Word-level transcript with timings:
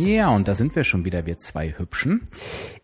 Ja, 0.00 0.30
und 0.30 0.48
da 0.48 0.54
sind 0.54 0.74
wir 0.76 0.84
schon 0.84 1.04
wieder, 1.04 1.26
wir 1.26 1.36
zwei 1.36 1.76
Hübschen. 1.76 2.22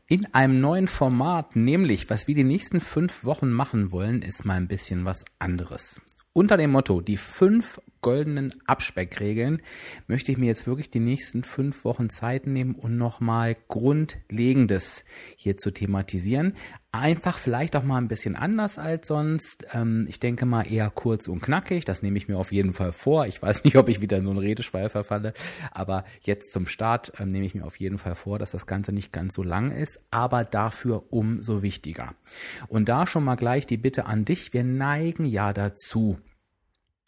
In 0.06 0.26
einem 0.34 0.60
neuen 0.60 0.86
Format, 0.86 1.56
nämlich 1.56 2.10
was 2.10 2.28
wir 2.28 2.34
die 2.34 2.44
nächsten 2.44 2.78
fünf 2.78 3.24
Wochen 3.24 3.50
machen 3.50 3.90
wollen, 3.90 4.20
ist 4.20 4.44
mal 4.44 4.58
ein 4.58 4.68
bisschen 4.68 5.06
was 5.06 5.24
anderes. 5.38 6.02
Unter 6.34 6.58
dem 6.58 6.72
Motto, 6.72 7.00
die 7.00 7.16
fünf 7.16 7.80
goldenen 8.02 8.52
Abspeckregeln, 8.66 9.62
möchte 10.06 10.30
ich 10.30 10.36
mir 10.36 10.44
jetzt 10.44 10.66
wirklich 10.66 10.90
die 10.90 11.00
nächsten 11.00 11.42
fünf 11.42 11.86
Wochen 11.86 12.10
Zeit 12.10 12.46
nehmen 12.46 12.74
und 12.74 12.96
nochmal 12.96 13.56
Grundlegendes 13.68 15.06
hier 15.36 15.56
zu 15.56 15.70
thematisieren. 15.70 16.52
Einfach 16.98 17.38
vielleicht 17.38 17.77
auch 17.77 17.82
mal 17.82 17.98
ein 17.98 18.09
bisschen 18.09 18.36
anders 18.36 18.78
als 18.78 19.09
sonst. 19.09 19.66
Ähm, 19.73 20.06
ich 20.09 20.20
denke 20.20 20.46
mal 20.46 20.62
eher 20.62 20.91
kurz 20.91 21.28
und 21.28 21.41
knackig. 21.41 21.84
Das 21.84 22.02
nehme 22.02 22.16
ich 22.16 22.28
mir 22.28 22.38
auf 22.38 22.52
jeden 22.52 22.73
Fall 22.73 22.92
vor. 22.92 23.27
Ich 23.27 23.43
weiß 23.43 23.65
nicht, 23.65 23.76
ob 23.76 23.88
ich 23.88 24.01
wieder 24.01 24.16
in 24.16 24.24
so 24.24 24.30
einen 24.30 24.38
Redeschwall 24.38 24.88
verfalle, 24.88 25.35
aber 25.70 26.04
jetzt 26.23 26.52
zum 26.52 26.66
Start 26.66 27.12
ähm, 27.18 27.29
nehme 27.29 27.45
ich 27.45 27.54
mir 27.54 27.65
auf 27.65 27.76
jeden 27.76 27.98
Fall 27.98 28.15
vor, 28.15 28.38
dass 28.38 28.52
das 28.52 28.66
Ganze 28.66 28.93
nicht 28.93 29.12
ganz 29.12 29.35
so 29.35 29.43
lang 29.43 29.73
ist, 29.73 30.01
aber 30.10 30.45
dafür 30.45 31.04
umso 31.10 31.62
wichtiger. 31.62 32.15
Und 32.68 32.88
da 32.88 33.07
schon 33.07 33.24
mal 33.24 33.37
gleich 33.37 33.66
die 33.66 33.76
Bitte 33.76 34.07
an 34.07 34.24
dich. 34.24 34.52
Wir 34.52 34.65
neigen 34.65 35.24
ja 35.24 35.52
dazu, 35.52 36.18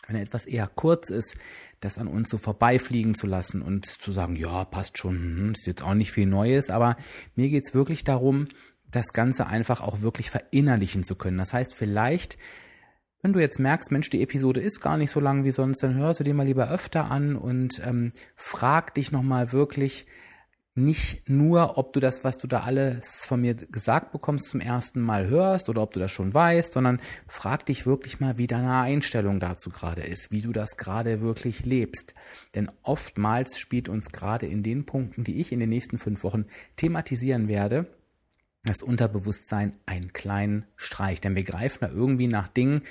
wenn 0.06 0.16
etwas 0.16 0.46
eher 0.46 0.66
kurz 0.66 1.10
ist, 1.10 1.36
das 1.80 1.98
an 1.98 2.08
uns 2.08 2.30
so 2.30 2.38
vorbeifliegen 2.38 3.14
zu 3.14 3.26
lassen 3.26 3.62
und 3.62 3.86
zu 3.86 4.10
sagen, 4.10 4.36
ja, 4.36 4.64
passt 4.64 4.98
schon, 4.98 5.14
hm, 5.14 5.52
ist 5.52 5.66
jetzt 5.66 5.84
auch 5.84 5.94
nicht 5.94 6.12
viel 6.12 6.26
Neues, 6.26 6.70
aber 6.70 6.96
mir 7.36 7.48
geht's 7.48 7.74
wirklich 7.74 8.04
darum, 8.04 8.48
das 8.90 9.12
Ganze 9.12 9.46
einfach 9.46 9.80
auch 9.80 10.00
wirklich 10.00 10.30
verinnerlichen 10.30 11.04
zu 11.04 11.14
können. 11.14 11.38
Das 11.38 11.52
heißt, 11.52 11.74
vielleicht, 11.74 12.38
wenn 13.22 13.32
du 13.32 13.40
jetzt 13.40 13.58
merkst, 13.58 13.90
Mensch, 13.90 14.10
die 14.10 14.22
Episode 14.22 14.60
ist 14.60 14.80
gar 14.80 14.96
nicht 14.96 15.10
so 15.10 15.20
lang 15.20 15.44
wie 15.44 15.50
sonst, 15.50 15.82
dann 15.82 15.94
hörst 15.94 16.20
du 16.20 16.24
dir 16.24 16.34
mal 16.34 16.46
lieber 16.46 16.70
öfter 16.70 17.10
an 17.10 17.36
und 17.36 17.80
ähm, 17.84 18.12
frag 18.36 18.94
dich 18.94 19.12
nochmal 19.12 19.52
wirklich, 19.52 20.06
nicht 20.78 21.28
nur, 21.28 21.76
ob 21.76 21.92
du 21.92 22.00
das, 22.00 22.24
was 22.24 22.38
du 22.38 22.46
da 22.46 22.60
alles 22.60 23.24
von 23.26 23.40
mir 23.40 23.54
gesagt 23.54 24.12
bekommst, 24.12 24.48
zum 24.48 24.60
ersten 24.60 25.00
Mal 25.00 25.28
hörst 25.28 25.68
oder 25.68 25.82
ob 25.82 25.92
du 25.92 26.00
das 26.00 26.10
schon 26.10 26.32
weißt, 26.32 26.72
sondern 26.72 27.00
frag 27.26 27.66
dich 27.66 27.84
wirklich 27.84 28.20
mal, 28.20 28.38
wie 28.38 28.46
deine 28.46 28.80
Einstellung 28.80 29.40
dazu 29.40 29.70
gerade 29.70 30.02
ist, 30.02 30.30
wie 30.30 30.40
du 30.40 30.52
das 30.52 30.76
gerade 30.76 31.20
wirklich 31.20 31.66
lebst. 31.66 32.14
Denn 32.54 32.70
oftmals 32.82 33.58
spielt 33.58 33.88
uns 33.88 34.10
gerade 34.10 34.46
in 34.46 34.62
den 34.62 34.86
Punkten, 34.86 35.24
die 35.24 35.40
ich 35.40 35.52
in 35.52 35.60
den 35.60 35.68
nächsten 35.68 35.98
fünf 35.98 36.22
Wochen 36.22 36.46
thematisieren 36.76 37.48
werde, 37.48 37.86
das 38.68 38.82
Unterbewusstsein 38.82 39.72
einen 39.86 40.12
kleinen 40.12 40.64
Streich. 40.76 41.20
Denn 41.20 41.34
wir 41.34 41.44
greifen 41.44 41.78
da 41.80 41.88
irgendwie 41.88 42.28
nach 42.28 42.48
Dingen, 42.48 42.82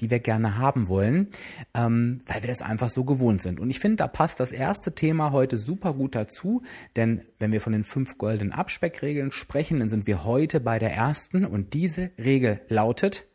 die 0.00 0.10
wir 0.10 0.20
gerne 0.20 0.58
haben 0.58 0.88
wollen, 0.88 1.28
ähm, 1.74 2.22
weil 2.26 2.42
wir 2.42 2.48
das 2.48 2.62
einfach 2.62 2.88
so 2.88 3.04
gewohnt 3.04 3.42
sind. 3.42 3.60
Und 3.60 3.70
ich 3.70 3.80
finde, 3.80 3.96
da 3.96 4.08
passt 4.08 4.40
das 4.40 4.52
erste 4.52 4.94
Thema 4.94 5.32
heute 5.32 5.56
super 5.56 5.94
gut 5.94 6.14
dazu, 6.14 6.62
denn 6.96 7.22
wenn 7.38 7.52
wir 7.52 7.60
von 7.60 7.72
den 7.72 7.84
fünf 7.84 8.18
goldenen 8.18 8.52
Abspeckregeln 8.52 9.32
sprechen, 9.32 9.78
dann 9.78 9.88
sind 9.88 10.06
wir 10.06 10.24
heute 10.24 10.60
bei 10.60 10.78
der 10.78 10.92
ersten 10.92 11.44
und 11.44 11.74
diese 11.74 12.10
Regel 12.18 12.60
lautet, 12.68 13.26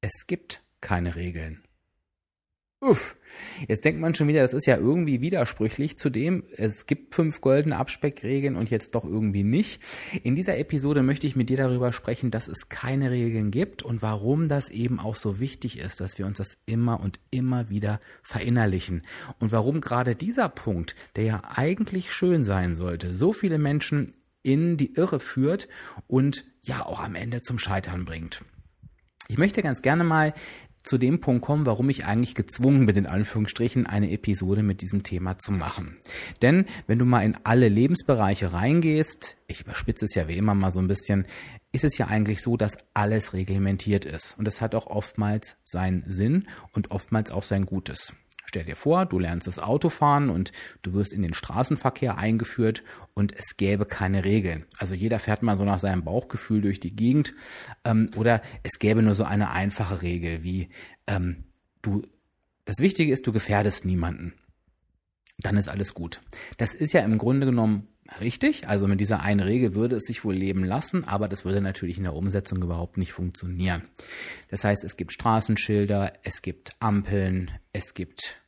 es 0.00 0.26
gibt 0.26 0.62
keine 0.80 1.16
Regeln. 1.16 1.62
Uff. 2.82 3.16
Jetzt 3.68 3.84
denkt 3.84 4.00
man 4.00 4.12
schon 4.12 4.26
wieder, 4.26 4.42
das 4.42 4.52
ist 4.52 4.66
ja 4.66 4.76
irgendwie 4.76 5.20
widersprüchlich 5.20 5.96
zu 5.96 6.10
dem, 6.10 6.42
es 6.56 6.86
gibt 6.86 7.14
fünf 7.14 7.40
goldene 7.40 7.76
Abspeckregeln 7.76 8.56
und 8.56 8.70
jetzt 8.70 8.96
doch 8.96 9.04
irgendwie 9.04 9.44
nicht. 9.44 9.80
In 10.24 10.34
dieser 10.34 10.58
Episode 10.58 11.04
möchte 11.04 11.28
ich 11.28 11.36
mit 11.36 11.48
dir 11.48 11.56
darüber 11.56 11.92
sprechen, 11.92 12.32
dass 12.32 12.48
es 12.48 12.68
keine 12.68 13.12
Regeln 13.12 13.52
gibt 13.52 13.84
und 13.84 14.02
warum 14.02 14.48
das 14.48 14.68
eben 14.68 14.98
auch 14.98 15.14
so 15.14 15.38
wichtig 15.38 15.78
ist, 15.78 16.00
dass 16.00 16.18
wir 16.18 16.26
uns 16.26 16.38
das 16.38 16.58
immer 16.66 16.98
und 16.98 17.20
immer 17.30 17.70
wieder 17.70 18.00
verinnerlichen. 18.24 19.02
Und 19.38 19.52
warum 19.52 19.80
gerade 19.80 20.16
dieser 20.16 20.48
Punkt, 20.48 20.96
der 21.14 21.24
ja 21.24 21.42
eigentlich 21.54 22.12
schön 22.12 22.42
sein 22.42 22.74
sollte, 22.74 23.12
so 23.12 23.32
viele 23.32 23.58
Menschen 23.58 24.12
in 24.42 24.76
die 24.76 24.94
Irre 24.94 25.20
führt 25.20 25.68
und 26.08 26.44
ja 26.62 26.84
auch 26.84 26.98
am 26.98 27.14
Ende 27.14 27.42
zum 27.42 27.60
Scheitern 27.60 28.04
bringt. 28.04 28.44
Ich 29.28 29.38
möchte 29.38 29.62
ganz 29.62 29.82
gerne 29.82 30.02
mal 30.02 30.34
zu 30.84 30.98
dem 30.98 31.20
Punkt 31.20 31.42
kommen, 31.42 31.66
warum 31.66 31.88
ich 31.90 32.04
eigentlich 32.04 32.34
gezwungen 32.34 32.86
bin, 32.86 32.96
in 32.96 33.06
Anführungsstrichen, 33.06 33.86
eine 33.86 34.10
Episode 34.10 34.62
mit 34.62 34.80
diesem 34.80 35.02
Thema 35.02 35.38
zu 35.38 35.52
machen. 35.52 35.98
Denn 36.42 36.66
wenn 36.86 36.98
du 36.98 37.04
mal 37.04 37.20
in 37.20 37.36
alle 37.44 37.68
Lebensbereiche 37.68 38.52
reingehst, 38.52 39.36
ich 39.46 39.60
überspitze 39.60 40.04
es 40.04 40.14
ja 40.14 40.28
wie 40.28 40.36
immer 40.36 40.54
mal 40.54 40.70
so 40.70 40.80
ein 40.80 40.88
bisschen, 40.88 41.26
ist 41.72 41.84
es 41.84 41.96
ja 41.98 42.06
eigentlich 42.06 42.42
so, 42.42 42.56
dass 42.56 42.76
alles 42.94 43.32
reglementiert 43.32 44.04
ist. 44.04 44.38
Und 44.38 44.44
das 44.46 44.60
hat 44.60 44.74
auch 44.74 44.86
oftmals 44.86 45.56
seinen 45.64 46.04
Sinn 46.06 46.46
und 46.72 46.90
oftmals 46.90 47.30
auch 47.30 47.42
sein 47.42 47.64
Gutes. 47.66 48.12
Stell 48.52 48.64
dir 48.64 48.76
vor, 48.76 49.06
du 49.06 49.18
lernst 49.18 49.46
das 49.46 49.58
Autofahren 49.58 50.28
und 50.28 50.52
du 50.82 50.92
wirst 50.92 51.14
in 51.14 51.22
den 51.22 51.32
Straßenverkehr 51.32 52.18
eingeführt 52.18 52.82
und 53.14 53.34
es 53.34 53.56
gäbe 53.56 53.86
keine 53.86 54.26
Regeln. 54.26 54.66
Also 54.76 54.94
jeder 54.94 55.18
fährt 55.18 55.42
mal 55.42 55.56
so 55.56 55.64
nach 55.64 55.78
seinem 55.78 56.04
Bauchgefühl 56.04 56.60
durch 56.60 56.78
die 56.78 56.94
Gegend 56.94 57.32
ähm, 57.86 58.10
oder 58.14 58.42
es 58.62 58.78
gäbe 58.78 59.00
nur 59.00 59.14
so 59.14 59.24
eine 59.24 59.52
einfache 59.52 60.02
Regel 60.02 60.44
wie 60.44 60.68
ähm, 61.06 61.44
du. 61.80 62.02
Das 62.66 62.76
Wichtige 62.80 63.10
ist, 63.10 63.26
du 63.26 63.32
gefährdest 63.32 63.86
niemanden. 63.86 64.34
Dann 65.38 65.56
ist 65.56 65.68
alles 65.68 65.94
gut. 65.94 66.20
Das 66.58 66.74
ist 66.74 66.92
ja 66.92 67.00
im 67.00 67.16
Grunde 67.16 67.46
genommen 67.46 67.88
richtig. 68.20 68.68
Also 68.68 68.86
mit 68.86 69.00
dieser 69.00 69.20
einen 69.20 69.40
Regel 69.40 69.74
würde 69.74 69.96
es 69.96 70.02
sich 70.02 70.26
wohl 70.26 70.34
leben 70.34 70.62
lassen, 70.62 71.04
aber 71.04 71.26
das 71.26 71.46
würde 71.46 71.62
natürlich 71.62 71.96
in 71.96 72.04
der 72.04 72.14
Umsetzung 72.14 72.62
überhaupt 72.62 72.98
nicht 72.98 73.14
funktionieren. 73.14 73.88
Das 74.48 74.62
heißt, 74.62 74.84
es 74.84 74.98
gibt 74.98 75.10
Straßenschilder, 75.10 76.12
es 76.22 76.42
gibt 76.42 76.72
Ampeln, 76.80 77.50
es 77.72 77.94
gibt 77.94 78.41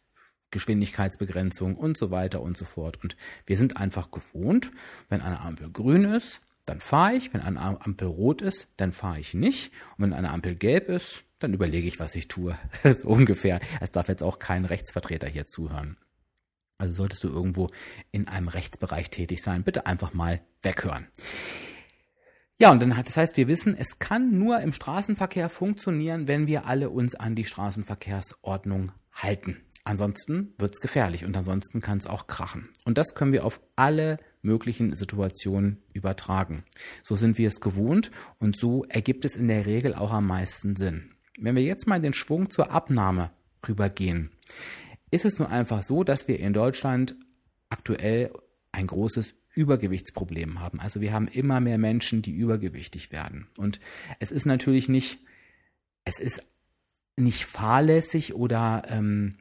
Geschwindigkeitsbegrenzung 0.54 1.76
und 1.76 1.98
so 1.98 2.10
weiter 2.10 2.40
und 2.40 2.56
so 2.56 2.64
fort. 2.64 3.02
Und 3.02 3.16
wir 3.44 3.56
sind 3.58 3.76
einfach 3.76 4.10
gewohnt, 4.10 4.70
wenn 5.10 5.20
eine 5.20 5.40
Ampel 5.40 5.70
grün 5.70 6.04
ist, 6.04 6.40
dann 6.64 6.80
fahre 6.80 7.14
ich, 7.14 7.34
wenn 7.34 7.42
eine 7.42 7.60
Ampel 7.60 8.08
rot 8.08 8.40
ist, 8.40 8.68
dann 8.78 8.92
fahre 8.92 9.20
ich 9.20 9.34
nicht. 9.34 9.70
Und 9.98 10.04
wenn 10.04 10.12
eine 10.14 10.30
Ampel 10.30 10.54
gelb 10.54 10.88
ist, 10.88 11.24
dann 11.38 11.52
überlege 11.52 11.86
ich, 11.86 12.00
was 12.00 12.14
ich 12.14 12.28
tue. 12.28 12.56
so 12.84 13.08
ungefähr. 13.08 13.60
Es 13.80 13.90
darf 13.90 14.08
jetzt 14.08 14.22
auch 14.22 14.38
kein 14.38 14.64
Rechtsvertreter 14.64 15.28
hier 15.28 15.44
zuhören. 15.44 15.98
Also 16.78 16.94
solltest 16.94 17.24
du 17.24 17.28
irgendwo 17.28 17.70
in 18.12 18.28
einem 18.28 18.48
Rechtsbereich 18.48 19.10
tätig 19.10 19.42
sein, 19.42 19.62
bitte 19.62 19.86
einfach 19.86 20.14
mal 20.14 20.40
weghören. 20.62 21.06
Ja, 22.58 22.70
und 22.70 22.80
dann 22.80 22.96
hat 22.96 23.08
das 23.08 23.16
heißt, 23.16 23.36
wir 23.36 23.48
wissen, 23.48 23.76
es 23.76 23.98
kann 23.98 24.38
nur 24.38 24.60
im 24.60 24.72
Straßenverkehr 24.72 25.48
funktionieren, 25.48 26.28
wenn 26.28 26.46
wir 26.46 26.66
alle 26.66 26.88
uns 26.88 27.14
an 27.14 27.34
die 27.34 27.44
Straßenverkehrsordnung 27.44 28.92
halten. 29.12 29.60
Ansonsten 29.84 30.54
wird's 30.58 30.80
gefährlich 30.80 31.26
und 31.26 31.36
ansonsten 31.36 31.82
kann 31.82 31.98
es 31.98 32.06
auch 32.06 32.26
krachen. 32.26 32.70
Und 32.86 32.96
das 32.96 33.14
können 33.14 33.32
wir 33.32 33.44
auf 33.44 33.60
alle 33.76 34.18
möglichen 34.40 34.94
Situationen 34.94 35.82
übertragen. 35.92 36.64
So 37.02 37.16
sind 37.16 37.36
wir 37.36 37.48
es 37.48 37.60
gewohnt 37.60 38.10
und 38.38 38.58
so 38.58 38.84
ergibt 38.84 39.26
es 39.26 39.36
in 39.36 39.48
der 39.48 39.66
Regel 39.66 39.94
auch 39.94 40.10
am 40.10 40.26
meisten 40.26 40.74
Sinn. 40.74 41.10
Wenn 41.38 41.54
wir 41.54 41.62
jetzt 41.62 41.86
mal 41.86 42.00
den 42.00 42.14
Schwung 42.14 42.48
zur 42.48 42.70
Abnahme 42.70 43.30
rübergehen, 43.68 44.30
ist 45.10 45.26
es 45.26 45.38
nun 45.38 45.48
einfach 45.48 45.82
so, 45.82 46.02
dass 46.02 46.28
wir 46.28 46.40
in 46.40 46.54
Deutschland 46.54 47.14
aktuell 47.68 48.32
ein 48.72 48.86
großes 48.86 49.34
Übergewichtsproblem 49.54 50.60
haben. 50.60 50.80
Also 50.80 51.00
wir 51.00 51.12
haben 51.12 51.28
immer 51.28 51.60
mehr 51.60 51.78
Menschen, 51.78 52.22
die 52.22 52.32
übergewichtig 52.32 53.12
werden. 53.12 53.48
Und 53.58 53.80
es 54.18 54.32
ist 54.32 54.46
natürlich 54.46 54.88
nicht, 54.88 55.18
es 56.04 56.18
ist 56.18 56.42
nicht 57.16 57.44
fahrlässig 57.44 58.34
oder 58.34 58.82
ähm, 58.88 59.36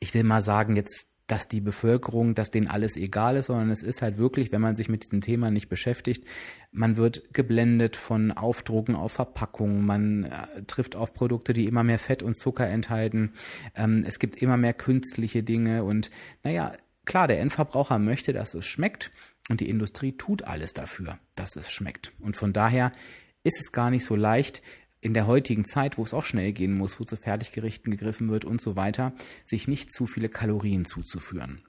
ich 0.00 0.14
will 0.14 0.24
mal 0.24 0.40
sagen, 0.40 0.76
jetzt, 0.76 1.12
dass 1.26 1.48
die 1.48 1.60
Bevölkerung, 1.60 2.34
dass 2.34 2.50
denen 2.50 2.68
alles 2.68 2.96
egal 2.96 3.36
ist, 3.36 3.46
sondern 3.46 3.70
es 3.70 3.82
ist 3.82 4.00
halt 4.00 4.16
wirklich, 4.16 4.50
wenn 4.50 4.62
man 4.62 4.74
sich 4.74 4.88
mit 4.88 5.04
diesem 5.04 5.20
Thema 5.20 5.50
nicht 5.50 5.68
beschäftigt, 5.68 6.24
man 6.72 6.96
wird 6.96 7.34
geblendet 7.34 7.96
von 7.96 8.32
Aufdrucken 8.32 8.96
auf 8.96 9.12
Verpackungen, 9.12 9.84
man 9.84 10.24
äh, 10.24 10.62
trifft 10.66 10.96
auf 10.96 11.12
Produkte, 11.12 11.52
die 11.52 11.66
immer 11.66 11.84
mehr 11.84 11.98
Fett 11.98 12.22
und 12.22 12.34
Zucker 12.34 12.66
enthalten, 12.66 13.32
ähm, 13.74 14.04
es 14.06 14.18
gibt 14.18 14.40
immer 14.40 14.56
mehr 14.56 14.74
künstliche 14.74 15.42
Dinge 15.42 15.84
und 15.84 16.10
naja, 16.42 16.72
klar, 17.04 17.28
der 17.28 17.40
Endverbraucher 17.40 17.98
möchte, 17.98 18.32
dass 18.32 18.54
es 18.54 18.66
schmeckt 18.66 19.10
und 19.48 19.60
die 19.60 19.68
Industrie 19.68 20.12
tut 20.12 20.44
alles 20.44 20.72
dafür, 20.72 21.18
dass 21.34 21.56
es 21.56 21.70
schmeckt. 21.70 22.12
Und 22.20 22.36
von 22.36 22.52
daher 22.52 22.92
ist 23.42 23.60
es 23.60 23.72
gar 23.72 23.90
nicht 23.90 24.04
so 24.04 24.14
leicht, 24.14 24.62
in 25.08 25.14
der 25.14 25.26
heutigen 25.26 25.64
Zeit, 25.64 25.98
wo 25.98 26.04
es 26.04 26.14
auch 26.14 26.24
schnell 26.24 26.52
gehen 26.52 26.76
muss, 26.76 27.00
wo 27.00 27.04
zu 27.04 27.16
Fertiggerichten 27.16 27.90
gegriffen 27.90 28.28
wird 28.28 28.44
und 28.44 28.60
so 28.60 28.76
weiter, 28.76 29.12
sich 29.44 29.66
nicht 29.66 29.92
zu 29.92 30.06
viele 30.06 30.28
Kalorien 30.28 30.84
zuzuführen. 30.84 31.62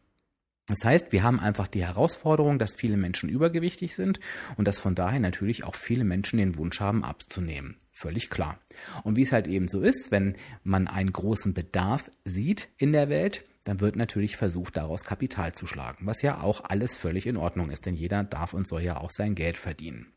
Das 0.67 0.85
heißt, 0.85 1.11
wir 1.11 1.23
haben 1.23 1.39
einfach 1.39 1.67
die 1.67 1.83
Herausforderung, 1.83 2.59
dass 2.59 2.75
viele 2.75 2.97
Menschen 2.97 3.27
übergewichtig 3.27 3.95
sind 3.95 4.19
und 4.55 4.67
dass 4.67 4.77
von 4.77 4.93
daher 4.93 5.19
natürlich 5.19 5.63
auch 5.63 5.73
viele 5.73 6.03
Menschen 6.03 6.37
den 6.37 6.57
Wunsch 6.57 6.79
haben, 6.79 7.03
abzunehmen. 7.03 7.77
Völlig 7.91 8.29
klar. 8.29 8.59
Und 9.03 9.15
wie 9.15 9.23
es 9.23 9.31
halt 9.31 9.47
eben 9.47 9.67
so 9.67 9.81
ist, 9.81 10.11
wenn 10.11 10.35
man 10.63 10.87
einen 10.87 11.11
großen 11.11 11.55
Bedarf 11.55 12.11
sieht 12.23 12.67
in 12.77 12.91
der 12.91 13.09
Welt, 13.09 13.45
dann 13.63 13.79
wird 13.79 13.95
natürlich 13.95 14.35
versucht, 14.35 14.77
daraus 14.77 15.03
Kapital 15.03 15.53
zu 15.53 15.65
schlagen, 15.65 16.05
was 16.05 16.21
ja 16.21 16.41
auch 16.41 16.63
alles 16.65 16.95
völlig 16.95 17.25
in 17.25 17.37
Ordnung 17.37 17.71
ist, 17.71 17.85
denn 17.87 17.95
jeder 17.95 18.23
darf 18.23 18.53
und 18.53 18.67
soll 18.67 18.81
ja 18.81 18.97
auch 18.97 19.11
sein 19.11 19.33
Geld 19.33 19.57
verdienen. 19.57 20.13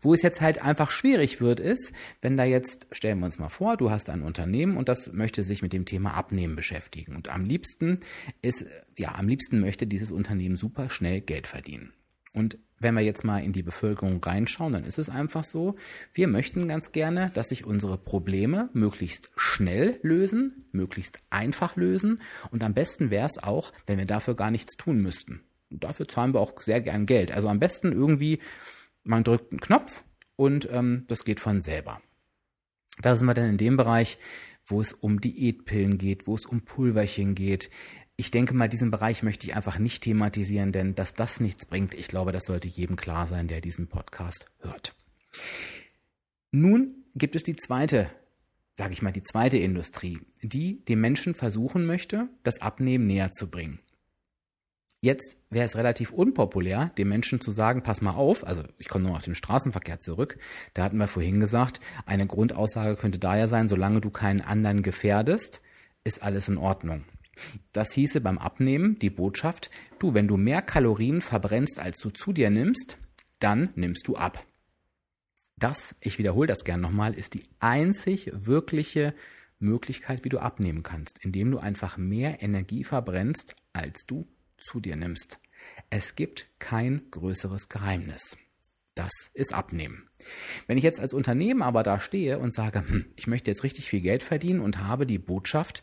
Wo 0.00 0.14
es 0.14 0.22
jetzt 0.22 0.40
halt 0.40 0.62
einfach 0.62 0.90
schwierig 0.90 1.40
wird, 1.40 1.60
ist, 1.60 1.92
wenn 2.20 2.36
da 2.36 2.44
jetzt, 2.44 2.88
stellen 2.92 3.18
wir 3.20 3.26
uns 3.26 3.38
mal 3.38 3.48
vor, 3.48 3.76
du 3.76 3.90
hast 3.90 4.10
ein 4.10 4.22
Unternehmen 4.22 4.76
und 4.76 4.88
das 4.88 5.12
möchte 5.12 5.42
sich 5.42 5.62
mit 5.62 5.72
dem 5.72 5.84
Thema 5.84 6.14
Abnehmen 6.14 6.56
beschäftigen. 6.56 7.16
Und 7.16 7.28
am 7.28 7.44
liebsten 7.44 8.00
ist, 8.42 8.66
ja, 8.96 9.14
am 9.14 9.28
liebsten 9.28 9.60
möchte 9.60 9.86
dieses 9.86 10.12
Unternehmen 10.12 10.56
super 10.56 10.90
schnell 10.90 11.20
Geld 11.20 11.46
verdienen. 11.46 11.92
Und 12.32 12.58
wenn 12.80 12.94
wir 12.94 13.02
jetzt 13.02 13.24
mal 13.24 13.42
in 13.42 13.52
die 13.52 13.62
Bevölkerung 13.62 14.22
reinschauen, 14.22 14.72
dann 14.72 14.84
ist 14.84 14.98
es 14.98 15.08
einfach 15.08 15.44
so, 15.44 15.74
wir 16.12 16.28
möchten 16.28 16.68
ganz 16.68 16.92
gerne, 16.92 17.30
dass 17.34 17.48
sich 17.48 17.66
unsere 17.66 17.98
Probleme 17.98 18.70
möglichst 18.72 19.32
schnell 19.36 19.98
lösen, 20.02 20.64
möglichst 20.72 21.20
einfach 21.30 21.76
lösen 21.76 22.20
und 22.50 22.64
am 22.64 22.74
besten 22.74 23.10
wäre 23.10 23.26
es 23.26 23.42
auch, 23.42 23.72
wenn 23.86 23.98
wir 23.98 24.04
dafür 24.04 24.36
gar 24.36 24.50
nichts 24.50 24.76
tun 24.76 25.00
müssten. 25.00 25.40
Und 25.70 25.84
dafür 25.84 26.06
zahlen 26.08 26.32
wir 26.32 26.40
auch 26.40 26.60
sehr 26.60 26.80
gern 26.80 27.06
Geld. 27.06 27.32
Also 27.32 27.48
am 27.48 27.58
besten 27.58 27.92
irgendwie 27.92 28.38
man 29.08 29.24
drückt 29.24 29.52
einen 29.52 29.60
Knopf 29.60 30.04
und 30.36 30.68
ähm, 30.70 31.04
das 31.08 31.24
geht 31.24 31.40
von 31.40 31.60
selber. 31.60 32.00
Da 33.00 33.16
sind 33.16 33.26
wir 33.26 33.34
dann 33.34 33.50
in 33.50 33.56
dem 33.56 33.76
Bereich, 33.76 34.18
wo 34.66 34.80
es 34.80 34.92
um 34.92 35.20
Diätpillen 35.20 35.98
geht, 35.98 36.26
wo 36.26 36.34
es 36.34 36.46
um 36.46 36.62
Pulverchen 36.62 37.34
geht. 37.34 37.70
Ich 38.16 38.30
denke 38.30 38.54
mal, 38.54 38.68
diesen 38.68 38.90
Bereich 38.90 39.22
möchte 39.22 39.46
ich 39.46 39.56
einfach 39.56 39.78
nicht 39.78 40.02
thematisieren, 40.02 40.72
denn 40.72 40.94
dass 40.94 41.14
das 41.14 41.40
nichts 41.40 41.66
bringt, 41.66 41.94
ich 41.94 42.08
glaube, 42.08 42.32
das 42.32 42.44
sollte 42.44 42.68
jedem 42.68 42.96
klar 42.96 43.26
sein, 43.26 43.48
der 43.48 43.60
diesen 43.60 43.88
Podcast 43.88 44.46
hört. 44.60 44.94
Nun 46.50 47.04
gibt 47.14 47.36
es 47.36 47.42
die 47.42 47.56
zweite, 47.56 48.10
sage 48.76 48.92
ich 48.92 49.02
mal, 49.02 49.12
die 49.12 49.22
zweite 49.22 49.56
Industrie, 49.56 50.18
die 50.42 50.84
dem 50.84 51.00
Menschen 51.00 51.34
versuchen 51.34 51.86
möchte, 51.86 52.28
das 52.42 52.60
Abnehmen 52.60 53.06
näher 53.06 53.30
zu 53.30 53.50
bringen. 53.50 53.80
Jetzt 55.00 55.36
wäre 55.48 55.64
es 55.64 55.76
relativ 55.76 56.10
unpopulär, 56.10 56.90
den 56.98 57.08
Menschen 57.08 57.40
zu 57.40 57.52
sagen, 57.52 57.84
pass 57.84 58.02
mal 58.02 58.14
auf, 58.14 58.44
also 58.44 58.64
ich 58.78 58.88
komme 58.88 59.04
nur 59.06 59.16
auf 59.16 59.22
den 59.22 59.36
Straßenverkehr 59.36 60.00
zurück, 60.00 60.38
da 60.74 60.82
hatten 60.82 60.98
wir 60.98 61.06
vorhin 61.06 61.38
gesagt, 61.38 61.80
eine 62.04 62.26
Grundaussage 62.26 62.96
könnte 62.96 63.20
daher 63.20 63.46
sein, 63.46 63.68
solange 63.68 64.00
du 64.00 64.10
keinen 64.10 64.40
anderen 64.40 64.82
gefährdest, 64.82 65.62
ist 66.02 66.22
alles 66.22 66.48
in 66.48 66.58
Ordnung. 66.58 67.04
Das 67.72 67.92
hieße 67.92 68.20
beim 68.20 68.38
Abnehmen 68.38 68.98
die 68.98 69.10
Botschaft, 69.10 69.70
du, 70.00 70.14
wenn 70.14 70.26
du 70.26 70.36
mehr 70.36 70.62
Kalorien 70.62 71.20
verbrennst, 71.20 71.78
als 71.78 71.98
du 71.98 72.10
zu 72.10 72.32
dir 72.32 72.50
nimmst, 72.50 72.98
dann 73.38 73.70
nimmst 73.76 74.08
du 74.08 74.16
ab. 74.16 74.44
Das, 75.56 75.94
ich 76.00 76.18
wiederhole 76.18 76.48
das 76.48 76.64
gern 76.64 76.80
nochmal, 76.80 77.14
ist 77.14 77.34
die 77.34 77.44
einzig 77.60 78.32
wirkliche 78.32 79.14
Möglichkeit, 79.60 80.24
wie 80.24 80.28
du 80.28 80.38
abnehmen 80.38 80.82
kannst, 80.82 81.18
indem 81.24 81.52
du 81.52 81.58
einfach 81.58 81.96
mehr 81.98 82.42
Energie 82.42 82.82
verbrennst, 82.82 83.54
als 83.72 84.04
du 84.06 84.26
zu 84.58 84.80
dir 84.80 84.96
nimmst. 84.96 85.38
Es 85.90 86.16
gibt 86.16 86.46
kein 86.58 87.10
größeres 87.10 87.68
Geheimnis. 87.68 88.36
Das 88.94 89.12
ist 89.32 89.54
Abnehmen. 89.54 90.08
Wenn 90.66 90.76
ich 90.76 90.84
jetzt 90.84 91.00
als 91.00 91.14
Unternehmen 91.14 91.62
aber 91.62 91.82
da 91.82 92.00
stehe 92.00 92.38
und 92.38 92.52
sage, 92.52 92.80
hm, 92.80 93.06
ich 93.16 93.26
möchte 93.26 93.50
jetzt 93.50 93.62
richtig 93.62 93.88
viel 93.88 94.00
Geld 94.00 94.22
verdienen 94.22 94.60
und 94.60 94.82
habe 94.82 95.06
die 95.06 95.18
Botschaft, 95.18 95.82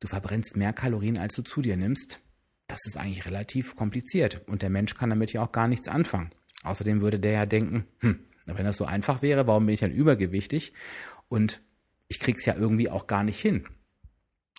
du 0.00 0.08
verbrennst 0.08 0.56
mehr 0.56 0.72
Kalorien, 0.72 1.18
als 1.18 1.34
du 1.36 1.42
zu 1.42 1.62
dir 1.62 1.76
nimmst, 1.76 2.20
das 2.66 2.80
ist 2.86 2.96
eigentlich 2.96 3.26
relativ 3.26 3.76
kompliziert 3.76 4.42
und 4.46 4.62
der 4.62 4.70
Mensch 4.70 4.94
kann 4.94 5.10
damit 5.10 5.32
ja 5.32 5.42
auch 5.42 5.52
gar 5.52 5.68
nichts 5.68 5.88
anfangen. 5.88 6.30
Außerdem 6.64 7.00
würde 7.00 7.20
der 7.20 7.32
ja 7.32 7.46
denken, 7.46 7.86
hm, 8.00 8.20
wenn 8.46 8.64
das 8.64 8.76
so 8.76 8.84
einfach 8.84 9.22
wäre, 9.22 9.46
warum 9.46 9.66
bin 9.66 9.74
ich 9.74 9.80
dann 9.80 9.92
übergewichtig 9.92 10.72
und 11.28 11.60
ich 12.08 12.18
krieg's 12.18 12.44
ja 12.44 12.56
irgendwie 12.56 12.90
auch 12.90 13.06
gar 13.06 13.22
nicht 13.22 13.40
hin. 13.40 13.64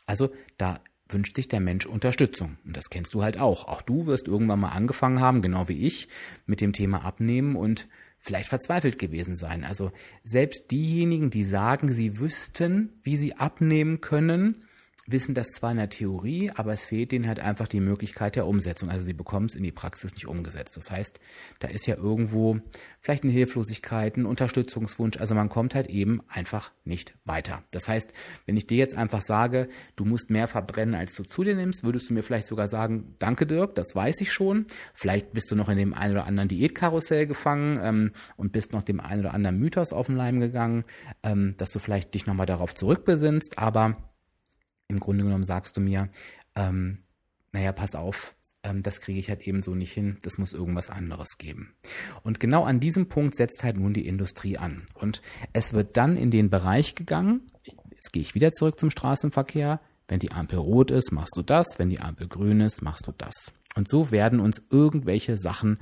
Also 0.06 0.34
da 0.58 0.82
wünscht 1.14 1.36
sich 1.36 1.48
der 1.48 1.60
Mensch 1.60 1.86
Unterstützung. 1.86 2.58
Und 2.66 2.76
das 2.76 2.90
kennst 2.90 3.14
du 3.14 3.24
halt 3.24 3.40
auch. 3.40 3.68
Auch 3.68 3.82
du 3.82 4.08
wirst 4.08 4.28
irgendwann 4.28 4.60
mal 4.60 4.70
angefangen 4.70 5.20
haben, 5.20 5.42
genau 5.42 5.68
wie 5.68 5.86
ich, 5.86 6.08
mit 6.46 6.62
dem 6.62 6.74
Thema 6.74 7.04
Abnehmen 7.04 7.56
und 7.56 7.88
vielleicht 8.20 8.50
verzweifelt 8.50 9.00
gewesen 9.00 9.36
sein. 9.36 9.64
Also 9.64 9.92
selbst 10.24 10.72
diejenigen, 10.72 11.30
die 11.30 11.44
sagen, 11.44 11.92
sie 11.92 12.20
wüssten, 12.20 12.90
wie 13.04 13.18
sie 13.18 13.36
abnehmen 13.36 14.02
können, 14.02 14.64
wissen 15.12 15.36
das 15.36 15.48
zwar 15.50 15.72
in 15.72 15.78
der 15.78 15.90
Theorie, 15.90 16.52
aber 16.56 16.74
es 16.74 16.86
fehlt 16.86 17.12
denen 17.12 17.28
halt 17.28 17.40
einfach 17.40 17.68
die 17.68 17.80
Möglichkeit 17.80 18.36
der 18.36 18.48
Umsetzung. 18.48 18.90
Also 18.90 19.06
sie 19.06 19.14
bekommen 19.14 19.48
es 19.48 19.56
in 19.56 19.64
die 19.64 19.72
Praxis 19.72 20.14
nicht 20.14 20.28
umgesetzt. 20.28 20.78
Das 20.78 20.92
heißt, 20.92 21.20
da 21.60 21.68
ist 21.68 21.86
ja 21.88 21.96
irgendwo 21.96 22.60
vielleicht 23.00 23.24
eine 23.24 23.32
Hilflosigkeit, 23.32 24.18
ein 24.18 24.26
Unterstützungswunsch. 24.26 25.18
Also 25.18 25.36
man 25.36 25.50
kommt 25.50 25.76
halt 25.76 25.88
eben 25.88 26.22
einfach 26.28 26.72
nicht 26.86 27.16
weiter. 27.26 27.64
Das 27.72 27.88
heißt, 27.88 28.14
wenn 28.46 28.58
ich 28.58 28.68
dir 28.68 28.78
jetzt 28.78 28.96
einfach 28.96 29.22
sage, 29.22 29.70
du 29.96 30.06
musst 30.06 30.30
mehr 30.30 30.48
verbrennen, 30.48 30.96
als 30.96 31.16
du 31.16 31.24
zu 31.24 31.44
dir 31.44 31.56
nimmst, 31.56 31.84
würdest 31.84 32.10
du 32.10 32.14
mir 32.14 32.24
vielleicht 32.24 32.48
sogar 32.48 32.68
sagen, 32.68 33.16
danke 33.20 33.46
Dirk, 33.46 33.76
das 33.76 33.96
weiß 33.96 34.22
ich 34.22 34.32
schon. 34.32 34.68
Vielleicht 34.94 35.34
bist 35.34 35.52
du 35.52 35.56
noch 35.56 35.70
in 35.70 35.78
dem 35.78 35.94
einen 35.94 36.14
oder 36.14 36.28
anderen 36.28 36.50
Diätkarussell 36.50 37.28
gefangen 37.28 37.80
ähm, 37.82 38.12
und 38.38 38.52
bist 38.52 38.74
noch 38.74 38.84
dem 38.84 39.00
einen 39.00 39.22
oder 39.22 39.34
anderen 39.34 39.58
Mythos 39.58 39.94
auf 39.94 40.08
den 40.08 40.16
Leim 40.16 40.40
gegangen, 40.40 40.84
ähm, 41.24 41.56
dass 41.58 41.72
du 41.72 41.80
vielleicht 41.80 42.14
dich 42.14 42.26
nochmal 42.26 42.46
darauf 42.46 42.76
zurückbesinnst. 42.76 43.58
Aber 43.58 43.98
im 44.92 45.00
Grunde 45.00 45.24
genommen 45.24 45.46
sagst 45.46 45.76
du 45.78 45.82
mir, 45.82 46.10
ähm, 46.56 47.00
naja, 47.52 47.72
pass 47.72 47.96
auf, 47.96 48.36
ähm, 48.64 48.84
das 48.84 49.02
kriege 49.02 49.20
ich 49.20 49.30
halt 49.30 49.48
eben 49.48 49.62
so 49.62 49.74
nicht 49.74 49.94
hin, 49.94 50.18
das 50.24 50.38
muss 50.38 50.54
irgendwas 50.54 50.90
anderes 50.90 51.38
geben. 51.38 51.74
Und 52.24 52.40
genau 52.40 52.64
an 52.64 52.80
diesem 52.80 53.08
Punkt 53.08 53.36
setzt 53.36 53.64
halt 53.64 53.78
nun 53.78 53.94
die 53.94 54.08
Industrie 54.08 54.58
an. 54.58 54.84
Und 54.94 55.22
es 55.54 55.74
wird 55.74 55.98
dann 55.98 56.18
in 56.18 56.30
den 56.30 56.50
Bereich 56.50 56.96
gegangen, 56.96 57.42
jetzt 57.92 58.12
gehe 58.12 58.22
ich 58.22 58.36
wieder 58.36 58.52
zurück 58.52 58.80
zum 58.80 58.90
Straßenverkehr, 58.90 59.80
wenn 60.08 60.20
die 60.20 60.32
Ampel 60.32 60.60
rot 60.60 60.92
ist, 60.92 61.12
machst 61.12 61.38
du 61.38 61.42
das, 61.42 61.68
wenn 61.78 61.90
die 61.90 62.02
Ampel 62.02 62.28
grün 62.28 62.60
ist, 62.60 62.82
machst 62.82 63.08
du 63.08 63.14
das. 63.18 63.54
Und 63.76 63.88
so 63.88 64.12
werden 64.12 64.42
uns 64.42 64.62
irgendwelche 64.70 65.38
Sachen 65.38 65.80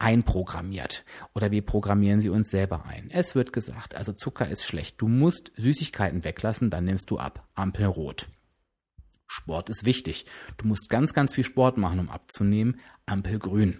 einprogrammiert 0.00 1.04
oder 1.34 1.50
wir 1.50 1.62
programmieren 1.62 2.20
sie 2.20 2.30
uns 2.30 2.50
selber 2.50 2.86
ein. 2.86 3.10
Es 3.10 3.34
wird 3.34 3.52
gesagt, 3.52 3.94
also 3.94 4.12
Zucker 4.12 4.48
ist 4.48 4.64
schlecht, 4.64 5.00
du 5.00 5.08
musst 5.08 5.52
Süßigkeiten 5.56 6.24
weglassen, 6.24 6.70
dann 6.70 6.84
nimmst 6.84 7.10
du 7.10 7.18
ab. 7.18 7.46
Ampel 7.54 7.84
rot. 7.84 8.28
Sport 9.32 9.70
ist 9.70 9.84
wichtig. 9.84 10.26
Du 10.56 10.66
musst 10.66 10.90
ganz, 10.90 11.14
ganz 11.14 11.32
viel 11.32 11.44
Sport 11.44 11.76
machen, 11.76 12.00
um 12.00 12.10
abzunehmen. 12.10 12.78
Ampel 13.06 13.38
grün. 13.38 13.78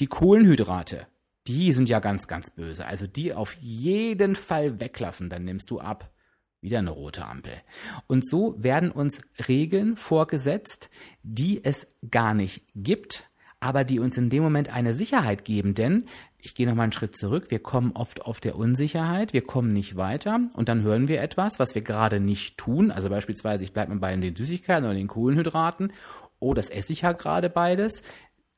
Die 0.00 0.08
Kohlenhydrate, 0.08 1.06
die 1.46 1.72
sind 1.72 1.88
ja 1.88 2.00
ganz, 2.00 2.26
ganz 2.26 2.50
böse. 2.50 2.84
Also 2.84 3.06
die 3.06 3.32
auf 3.32 3.54
jeden 3.60 4.34
Fall 4.34 4.80
weglassen, 4.80 5.30
dann 5.30 5.44
nimmst 5.44 5.70
du 5.70 5.78
ab. 5.78 6.12
Wieder 6.60 6.80
eine 6.80 6.90
rote 6.90 7.24
Ampel. 7.26 7.62
Und 8.08 8.28
so 8.28 8.56
werden 8.58 8.90
uns 8.90 9.22
Regeln 9.46 9.96
vorgesetzt, 9.96 10.90
die 11.22 11.64
es 11.64 11.94
gar 12.10 12.34
nicht 12.34 12.64
gibt, 12.74 13.30
aber 13.60 13.84
die 13.84 14.00
uns 14.00 14.18
in 14.18 14.30
dem 14.30 14.42
Moment 14.42 14.68
eine 14.68 14.94
Sicherheit 14.94 15.44
geben. 15.44 15.74
Denn 15.74 16.06
ich 16.42 16.54
gehe 16.54 16.66
nochmal 16.66 16.84
einen 16.84 16.92
Schritt 16.92 17.16
zurück. 17.16 17.50
Wir 17.50 17.58
kommen 17.58 17.92
oft 17.92 18.22
auf 18.22 18.40
der 18.40 18.56
Unsicherheit, 18.56 19.32
wir 19.32 19.42
kommen 19.42 19.72
nicht 19.72 19.96
weiter 19.96 20.40
und 20.54 20.68
dann 20.68 20.82
hören 20.82 21.08
wir 21.08 21.20
etwas, 21.20 21.58
was 21.58 21.74
wir 21.74 21.82
gerade 21.82 22.20
nicht 22.20 22.58
tun. 22.58 22.90
Also 22.90 23.08
beispielsweise, 23.08 23.64
ich 23.64 23.72
bleibe 23.72 23.92
mal 23.92 24.00
bei 24.00 24.16
den 24.16 24.36
Süßigkeiten 24.36 24.84
oder 24.84 24.94
den 24.94 25.08
Kohlenhydraten. 25.08 25.92
Oh, 26.38 26.54
das 26.54 26.70
esse 26.70 26.92
ich 26.92 27.02
ja 27.02 27.12
gerade 27.12 27.50
beides. 27.50 28.02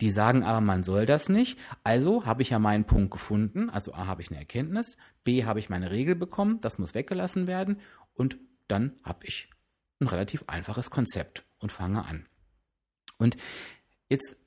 Die 0.00 0.10
sagen 0.10 0.42
aber, 0.42 0.60
man 0.60 0.82
soll 0.82 1.06
das 1.06 1.28
nicht. 1.28 1.58
Also 1.84 2.26
habe 2.26 2.42
ich 2.42 2.50
ja 2.50 2.58
meinen 2.58 2.84
Punkt 2.84 3.12
gefunden. 3.12 3.70
Also 3.70 3.94
A 3.94 4.06
habe 4.06 4.22
ich 4.22 4.30
eine 4.30 4.40
Erkenntnis, 4.40 4.96
B 5.22 5.44
habe 5.44 5.60
ich 5.60 5.70
meine 5.70 5.90
Regel 5.90 6.16
bekommen, 6.16 6.60
das 6.60 6.78
muss 6.78 6.94
weggelassen 6.94 7.46
werden 7.46 7.80
und 8.14 8.36
dann 8.68 8.94
habe 9.04 9.26
ich 9.26 9.48
ein 10.00 10.08
relativ 10.08 10.44
einfaches 10.48 10.90
Konzept 10.90 11.44
und 11.60 11.70
fange 11.70 12.04
an. 12.04 12.26
Und 13.18 13.36
jetzt 14.08 14.41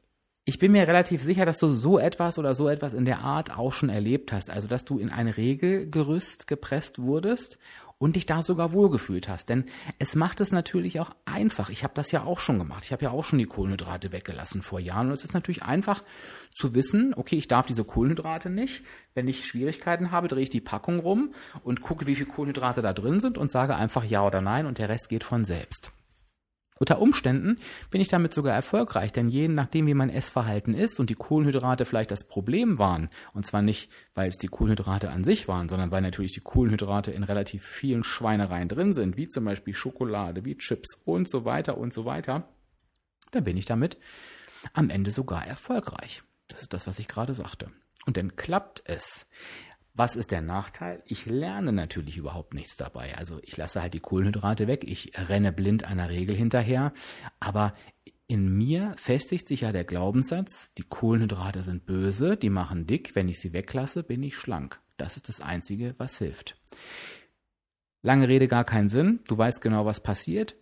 ich 0.47 0.59
bin 0.59 0.71
mir 0.71 0.87
relativ 0.87 1.23
sicher, 1.23 1.45
dass 1.45 1.57
du 1.57 1.69
so 1.69 1.97
etwas 1.97 2.37
oder 2.37 2.53
so 2.53 2.69
etwas 2.69 2.93
in 2.93 3.05
der 3.05 3.19
Art 3.19 3.57
auch 3.57 3.73
schon 3.73 3.89
erlebt 3.89 4.31
hast. 4.31 4.51
Also, 4.51 4.67
dass 4.67 4.85
du 4.85 4.99
in 4.99 5.09
ein 5.09 5.27
Regelgerüst 5.27 6.45
gepresst 6.45 7.01
wurdest 7.01 7.57
und 7.97 8.15
dich 8.15 8.27
da 8.27 8.43
sogar 8.43 8.71
wohlgefühlt 8.71 9.27
hast. 9.27 9.49
Denn 9.49 9.65
es 9.97 10.15
macht 10.15 10.41
es 10.41 10.51
natürlich 10.51 10.99
auch 10.99 11.11
einfach. 11.25 11.69
Ich 11.69 11.83
habe 11.83 11.95
das 11.95 12.11
ja 12.11 12.23
auch 12.23 12.37
schon 12.37 12.59
gemacht. 12.59 12.83
Ich 12.85 12.91
habe 12.91 13.03
ja 13.03 13.09
auch 13.09 13.23
schon 13.23 13.39
die 13.39 13.45
Kohlenhydrate 13.45 14.11
weggelassen 14.11 14.61
vor 14.61 14.79
Jahren. 14.79 15.07
Und 15.07 15.13
es 15.13 15.23
ist 15.23 15.33
natürlich 15.33 15.63
einfach 15.63 16.03
zu 16.53 16.75
wissen, 16.75 17.13
okay, 17.15 17.37
ich 17.37 17.47
darf 17.47 17.65
diese 17.65 17.83
Kohlenhydrate 17.83 18.51
nicht. 18.51 18.83
Wenn 19.15 19.27
ich 19.27 19.47
Schwierigkeiten 19.47 20.11
habe, 20.11 20.27
drehe 20.27 20.43
ich 20.43 20.49
die 20.51 20.61
Packung 20.61 20.99
rum 20.99 21.33
und 21.63 21.81
gucke, 21.81 22.05
wie 22.05 22.15
viele 22.15 22.29
Kohlenhydrate 22.29 22.83
da 22.83 22.93
drin 22.93 23.19
sind 23.19 23.39
und 23.39 23.49
sage 23.49 23.75
einfach 23.75 24.03
ja 24.03 24.23
oder 24.23 24.41
nein 24.41 24.67
und 24.67 24.77
der 24.77 24.89
Rest 24.89 25.09
geht 25.09 25.23
von 25.23 25.43
selbst. 25.43 25.91
Unter 26.77 26.99
Umständen 26.99 27.57
bin 27.89 28.01
ich 28.01 28.09
damit 28.09 28.33
sogar 28.33 28.53
erfolgreich, 28.53 29.13
denn 29.13 29.29
je 29.29 29.47
nachdem, 29.47 29.87
wie 29.87 29.93
mein 29.93 30.09
Essverhalten 30.09 30.73
ist 30.73 30.99
und 30.99 31.09
die 31.09 31.15
Kohlenhydrate 31.15 31.85
vielleicht 31.85 32.11
das 32.11 32.27
Problem 32.27 32.77
waren, 32.79 33.09
und 33.33 33.45
zwar 33.45 33.61
nicht, 33.61 33.89
weil 34.13 34.27
es 34.27 34.37
die 34.37 34.49
Kohlenhydrate 34.49 35.09
an 35.09 35.23
sich 35.23 35.47
waren, 35.47 35.69
sondern 35.69 35.91
weil 35.91 36.01
natürlich 36.01 36.33
die 36.33 36.41
Kohlenhydrate 36.41 37.11
in 37.11 37.23
relativ 37.23 37.63
vielen 37.63 38.03
Schweinereien 38.03 38.67
drin 38.67 38.93
sind, 38.93 39.15
wie 39.15 39.29
zum 39.29 39.45
Beispiel 39.45 39.73
Schokolade, 39.73 40.43
wie 40.43 40.57
Chips 40.57 41.01
und 41.05 41.29
so 41.29 41.45
weiter 41.45 41.77
und 41.77 41.93
so 41.93 42.03
weiter, 42.03 42.49
dann 43.31 43.45
bin 43.45 43.55
ich 43.55 43.65
damit 43.65 43.97
am 44.73 44.89
Ende 44.89 45.11
sogar 45.11 45.47
erfolgreich. 45.47 46.23
Das 46.49 46.61
ist 46.61 46.73
das, 46.73 46.87
was 46.87 46.99
ich 46.99 47.07
gerade 47.07 47.33
sagte. 47.33 47.71
Und 48.05 48.17
dann 48.17 48.35
klappt 48.35 48.83
es. 48.85 49.27
Was 49.97 50.17
ist 50.17 50.31
der 50.31 50.41
Nachteil? 50.41 51.01
Ich 51.05 51.25
lerne 51.25 51.71
natürlich 51.71 52.17
überhaupt 52.17 52.53
nichts 52.53 52.75
dabei. 52.75 53.17
Also 53.17 53.39
ich 53.43 53.55
lasse 53.55 53.81
halt 53.81 53.93
die 53.93 54.01
Kohlenhydrate 54.01 54.67
weg, 54.67 54.83
ich 54.83 55.13
renne 55.15 55.53
blind 55.53 55.85
einer 55.85 56.09
Regel 56.09 56.35
hinterher, 56.35 56.91
aber 57.39 57.71
in 58.27 58.57
mir 58.57 58.91
festigt 58.97 59.47
sich 59.47 59.61
ja 59.61 59.71
der 59.71 59.85
Glaubenssatz, 59.85 60.73
die 60.73 60.83
Kohlenhydrate 60.83 61.63
sind 61.63 61.85
böse, 61.85 62.35
die 62.35 62.49
machen 62.49 62.87
dick, 62.87 63.15
wenn 63.15 63.29
ich 63.29 63.39
sie 63.39 63.53
weglasse, 63.53 64.03
bin 64.03 64.21
ich 64.21 64.35
schlank. 64.35 64.81
Das 64.97 65.15
ist 65.15 65.29
das 65.29 65.39
Einzige, 65.39 65.93
was 65.97 66.17
hilft. 66.17 66.57
Lange 68.01 68.27
Rede, 68.27 68.47
gar 68.47 68.65
keinen 68.65 68.89
Sinn. 68.89 69.21
Du 69.27 69.37
weißt 69.37 69.61
genau, 69.61 69.85
was 69.85 70.01
passiert. 70.01 70.55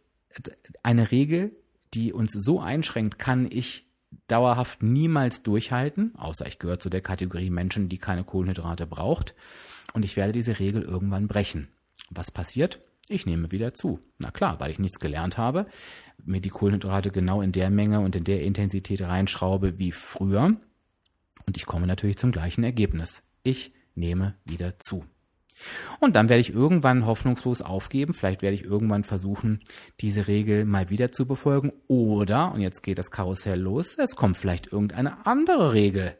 Eine 0.83 1.11
Regel, 1.11 1.55
die 1.93 2.13
uns 2.13 2.33
so 2.33 2.59
einschränkt, 2.59 3.17
kann 3.17 3.47
ich 3.49 3.87
dauerhaft 4.33 4.81
niemals 4.81 5.43
durchhalten, 5.43 6.15
außer 6.17 6.47
ich 6.47 6.57
gehöre 6.57 6.79
zu 6.79 6.89
der 6.89 7.01
Kategorie 7.01 7.51
Menschen, 7.51 7.87
die 7.87 7.99
keine 7.99 8.23
Kohlenhydrate 8.23 8.87
braucht. 8.87 9.35
Und 9.93 10.03
ich 10.03 10.17
werde 10.17 10.33
diese 10.33 10.57
Regel 10.57 10.81
irgendwann 10.81 11.27
brechen. 11.27 11.67
Was 12.09 12.31
passiert? 12.31 12.79
Ich 13.07 13.27
nehme 13.27 13.51
wieder 13.51 13.75
zu. 13.75 13.99
Na 14.17 14.31
klar, 14.31 14.59
weil 14.59 14.71
ich 14.71 14.79
nichts 14.79 14.99
gelernt 14.99 15.37
habe, 15.37 15.67
mir 16.25 16.41
die 16.41 16.49
Kohlenhydrate 16.49 17.11
genau 17.11 17.43
in 17.43 17.51
der 17.51 17.69
Menge 17.69 17.99
und 17.99 18.15
in 18.15 18.23
der 18.23 18.41
Intensität 18.41 19.03
reinschraube 19.03 19.77
wie 19.77 19.91
früher. 19.91 20.55
Und 21.45 21.57
ich 21.57 21.67
komme 21.67 21.85
natürlich 21.85 22.17
zum 22.17 22.31
gleichen 22.31 22.63
Ergebnis. 22.63 23.21
Ich 23.43 23.71
nehme 23.93 24.33
wieder 24.45 24.79
zu. 24.79 25.05
Und 25.99 26.15
dann 26.15 26.29
werde 26.29 26.41
ich 26.41 26.53
irgendwann 26.53 27.05
hoffnungslos 27.05 27.61
aufgeben. 27.61 28.13
Vielleicht 28.13 28.41
werde 28.41 28.55
ich 28.55 28.63
irgendwann 28.63 29.03
versuchen, 29.03 29.61
diese 29.99 30.27
Regel 30.27 30.65
mal 30.65 30.89
wieder 30.89 31.11
zu 31.11 31.25
befolgen. 31.25 31.71
Oder, 31.87 32.53
und 32.53 32.61
jetzt 32.61 32.81
geht 32.81 32.97
das 32.97 33.11
Karussell 33.11 33.59
los, 33.59 33.95
es 33.97 34.15
kommt 34.15 34.37
vielleicht 34.37 34.71
irgendeine 34.71 35.25
andere 35.25 35.73
Regel, 35.73 36.17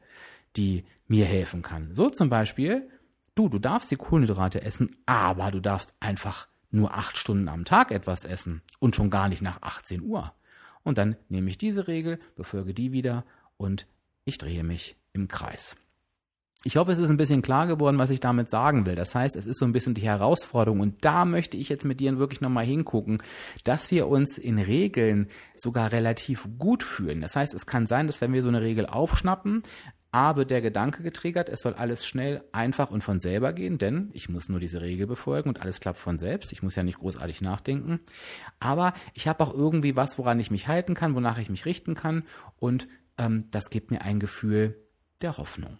die 0.55 0.85
mir 1.07 1.25
helfen 1.25 1.61
kann. 1.61 1.93
So 1.93 2.09
zum 2.09 2.29
Beispiel, 2.29 2.89
du, 3.35 3.49
du 3.49 3.59
darfst 3.59 3.91
die 3.91 3.97
Kohlenhydrate 3.97 4.61
essen, 4.61 4.95
aber 5.05 5.51
du 5.51 5.59
darfst 5.59 5.95
einfach 5.99 6.47
nur 6.71 6.93
acht 6.93 7.17
Stunden 7.17 7.49
am 7.49 7.65
Tag 7.65 7.91
etwas 7.91 8.25
essen 8.25 8.61
und 8.79 8.95
schon 8.95 9.09
gar 9.09 9.29
nicht 9.29 9.41
nach 9.41 9.61
18 9.61 10.01
Uhr. 10.01 10.33
Und 10.83 10.97
dann 10.97 11.15
nehme 11.29 11.49
ich 11.49 11.57
diese 11.57 11.87
Regel, 11.87 12.19
befolge 12.35 12.73
die 12.73 12.91
wieder 12.91 13.25
und 13.57 13.87
ich 14.25 14.37
drehe 14.37 14.63
mich 14.63 14.97
im 15.13 15.27
Kreis. 15.27 15.75
Ich 16.65 16.77
hoffe, 16.77 16.93
es 16.93 17.00
ist 17.00 17.10
ein 17.10 17.17
bisschen 17.17 17.41
klar 17.41 17.67
geworden, 17.67 18.00
was 18.00 18.10
ich 18.10 18.22
damit 18.22 18.50
sagen 18.50 18.86
will. 18.86 18.96
Das 18.96 19.13
heißt, 19.13 19.36
es 19.36 19.46
ist 19.46 19.60
so 19.60 19.65
ein 19.65 19.74
bisschen 19.74 19.96
die 19.96 20.03
Herausforderung 20.03 20.79
und 20.79 21.03
da 21.03 21.25
möchte 21.25 21.58
ich 21.58 21.67
jetzt 21.67 21.84
mit 21.84 22.00
dir 22.00 22.17
wirklich 22.17 22.39
nochmal 22.39 22.65
hingucken, 22.65 23.22
dass 23.65 23.91
wir 23.91 24.08
uns 24.08 24.38
in 24.38 24.60
Regeln 24.60 25.27
sogar 25.55 25.91
relativ 25.91 26.48
gut 26.58 26.82
fühlen. 26.82 27.20
Das 27.20 27.36
heißt, 27.36 27.53
es 27.53 27.65
kann 27.65 27.86
sein, 27.86 28.08
dass 28.08 28.22
wenn 28.22 28.32
wir 28.32 28.41
so 28.41 28.48
eine 28.48 28.62
Regel 28.62 28.86
aufschnappen, 28.86 29.62
A 30.13 30.38
wird 30.38 30.51
der 30.51 30.62
Gedanke 30.62 31.03
getriggert, 31.03 31.50
es 31.50 31.62
soll 31.62 31.74
alles 31.74 32.05
schnell, 32.05 32.43
einfach 32.53 32.91
und 32.91 33.03
von 33.03 33.20
selber 33.20 33.51
gehen, 33.51 33.77
denn 33.77 34.10
ich 34.13 34.29
muss 34.29 34.48
nur 34.48 34.60
diese 34.60 34.79
Regel 34.79 35.08
befolgen 35.08 35.50
und 35.50 35.60
alles 35.60 35.82
klappt 35.82 35.98
von 35.98 36.17
selbst. 36.17 36.53
Ich 36.53 36.63
muss 36.63 36.75
ja 36.75 36.84
nicht 36.84 37.00
großartig 37.00 37.41
nachdenken. 37.41 38.00
Aber 38.60 38.93
ich 39.15 39.27
habe 39.27 39.43
auch 39.43 39.53
irgendwie 39.53 39.98
was, 39.98 40.17
woran 40.17 40.39
ich 40.39 40.51
mich 40.51 40.67
halten 40.70 40.93
kann, 40.93 41.15
wonach 41.15 41.39
ich 41.39 41.50
mich 41.50 41.65
richten 41.65 41.96
kann 41.96 42.24
und 42.58 42.88
ähm, 43.17 43.46
das 43.51 43.70
gibt 43.70 43.91
mir 43.91 44.03
ein 44.03 44.20
Gefühl 44.20 44.77
der 45.22 45.38
Hoffnung. 45.38 45.77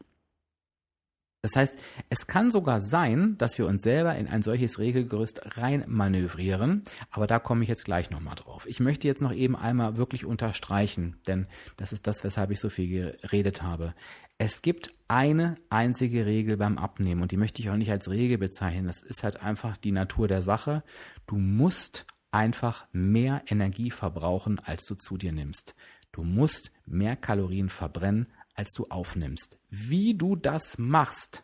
Das 1.43 1.57
heißt, 1.57 1.77
es 2.09 2.25
kann 2.25 2.51
sogar 2.51 2.79
sein, 2.79 3.38
dass 3.38 3.57
wir 3.57 3.67
uns 3.67 3.83
selber 3.83 4.15
in 4.15 4.27
ein 4.27 4.43
solches 4.43 4.79
Regelgerüst 4.79 5.57
reinmanövrieren, 5.57 6.83
aber 7.12 7.27
da 7.27 7.38
komme 7.38 7.63
ich 7.63 7.69
jetzt 7.69 7.83
gleich 7.83 8.09
nochmal 8.09 8.35
drauf. 8.35 8.65
Ich 8.65 8.79
möchte 8.79 9.09
jetzt 9.09 9.21
noch 9.21 9.33
eben 9.33 9.57
einmal 9.57 9.97
wirklich 9.97 10.23
unterstreichen, 10.23 11.17
denn 11.27 11.47
das 11.75 11.91
ist 11.91 12.07
das, 12.07 12.23
weshalb 12.23 12.51
ich 12.51 12.62
so 12.62 12.69
viel 12.69 13.19
geredet 13.21 13.62
habe. 13.62 13.93
Es 14.38 14.62
gibt 14.62 14.93
eine 15.09 15.55
einzige 15.69 16.25
Regel 16.25 16.55
beim 16.55 16.77
Abnehmen 16.77 17.21
und 17.21 17.33
die 17.33 17.38
möchte 17.38 17.62
ich 17.62 17.69
auch 17.69 17.75
nicht 17.75 17.91
als 17.91 18.09
Regel 18.09 18.38
bezeichnen. 18.38 18.88
Das 18.88 19.01
ist 19.01 19.23
halt 19.23 19.43
einfach 19.43 19.75
die 19.75 19.91
Natur 19.91 20.29
der 20.29 20.43
Sache. 20.43 20.81
Du 21.27 21.35
musst 21.35 22.05
einfach 22.31 22.85
mehr 22.93 23.41
Energie 23.47 23.91
verbrauchen, 23.91 24.59
als 24.59 24.85
du 24.85 24.95
zu 24.95 25.17
dir 25.17 25.33
nimmst. 25.33 25.75
Du 26.13 26.23
musst 26.23 26.71
mehr 26.85 27.17
Kalorien 27.17 27.67
verbrennen, 27.69 28.27
als 28.53 28.74
du 28.74 28.88
aufnimmst. 28.89 29.57
Wie 29.69 30.15
du 30.15 30.36
das 30.36 30.77
machst, 30.77 31.43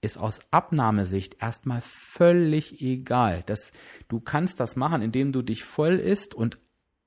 ist 0.00 0.18
aus 0.18 0.40
Abnahmesicht 0.50 1.36
erstmal 1.40 1.80
völlig 1.82 2.80
egal. 2.82 3.42
Das, 3.46 3.70
du 4.08 4.20
kannst 4.20 4.60
das 4.60 4.76
machen, 4.76 5.02
indem 5.02 5.32
du 5.32 5.42
dich 5.42 5.64
voll 5.64 5.98
isst 5.98 6.34
und 6.34 6.58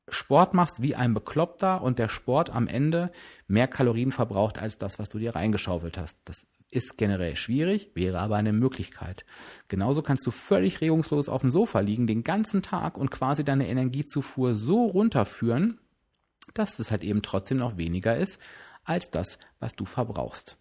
Sport 0.07 0.53
machst 0.53 0.81
wie 0.81 0.95
ein 0.95 1.13
Bekloppter 1.13 1.81
und 1.81 1.97
der 1.97 2.09
Sport 2.09 2.51
am 2.51 2.67
Ende 2.67 3.11
mehr 3.47 3.67
Kalorien 3.67 4.11
verbraucht 4.11 4.59
als 4.59 4.77
das, 4.77 4.99
was 4.99 5.09
du 5.09 5.17
dir 5.17 5.35
reingeschaufelt 5.35 5.97
hast. 5.97 6.17
Das 6.25 6.45
ist 6.69 6.97
generell 6.97 7.35
schwierig, 7.35 7.91
wäre 7.95 8.19
aber 8.19 8.35
eine 8.35 8.53
Möglichkeit. 8.53 9.25
Genauso 9.67 10.01
kannst 10.01 10.25
du 10.27 10.31
völlig 10.31 10.81
regungslos 10.81 11.29
auf 11.29 11.41
dem 11.41 11.49
Sofa 11.49 11.79
liegen 11.79 12.05
den 12.05 12.23
ganzen 12.23 12.61
Tag 12.61 12.97
und 12.97 13.11
quasi 13.11 13.43
deine 13.43 13.67
Energiezufuhr 13.67 14.55
so 14.55 14.85
runterführen, 14.85 15.79
dass 16.53 16.77
es 16.79 16.91
halt 16.91 17.03
eben 17.03 17.21
trotzdem 17.21 17.57
noch 17.57 17.77
weniger 17.77 18.15
ist, 18.15 18.39
als 18.85 19.09
das, 19.09 19.37
was 19.59 19.75
du 19.75 19.85
verbrauchst. 19.85 20.57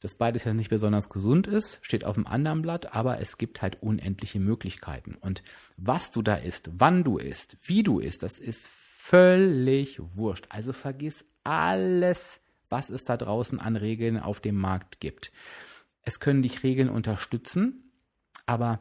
Dass 0.00 0.14
beides 0.14 0.44
ja 0.44 0.52
nicht 0.52 0.70
besonders 0.70 1.08
gesund 1.08 1.46
ist, 1.46 1.78
steht 1.82 2.04
auf 2.04 2.16
dem 2.16 2.26
anderen 2.26 2.62
Blatt, 2.62 2.92
aber 2.94 3.20
es 3.20 3.38
gibt 3.38 3.62
halt 3.62 3.82
unendliche 3.82 4.40
Möglichkeiten. 4.40 5.14
Und 5.14 5.42
was 5.76 6.10
du 6.10 6.22
da 6.22 6.34
isst, 6.34 6.70
wann 6.72 7.04
du 7.04 7.18
isst, 7.18 7.56
wie 7.62 7.82
du 7.82 8.00
isst, 8.00 8.22
das 8.22 8.38
ist 8.38 8.66
völlig 8.68 10.00
wurscht. 10.16 10.46
Also 10.48 10.72
vergiss 10.72 11.24
alles, 11.44 12.40
was 12.68 12.90
es 12.90 13.04
da 13.04 13.16
draußen 13.16 13.60
an 13.60 13.76
Regeln 13.76 14.18
auf 14.18 14.40
dem 14.40 14.56
Markt 14.56 14.98
gibt. 14.98 15.30
Es 16.02 16.18
können 16.18 16.42
dich 16.42 16.62
Regeln 16.64 16.88
unterstützen, 16.88 17.92
aber 18.46 18.80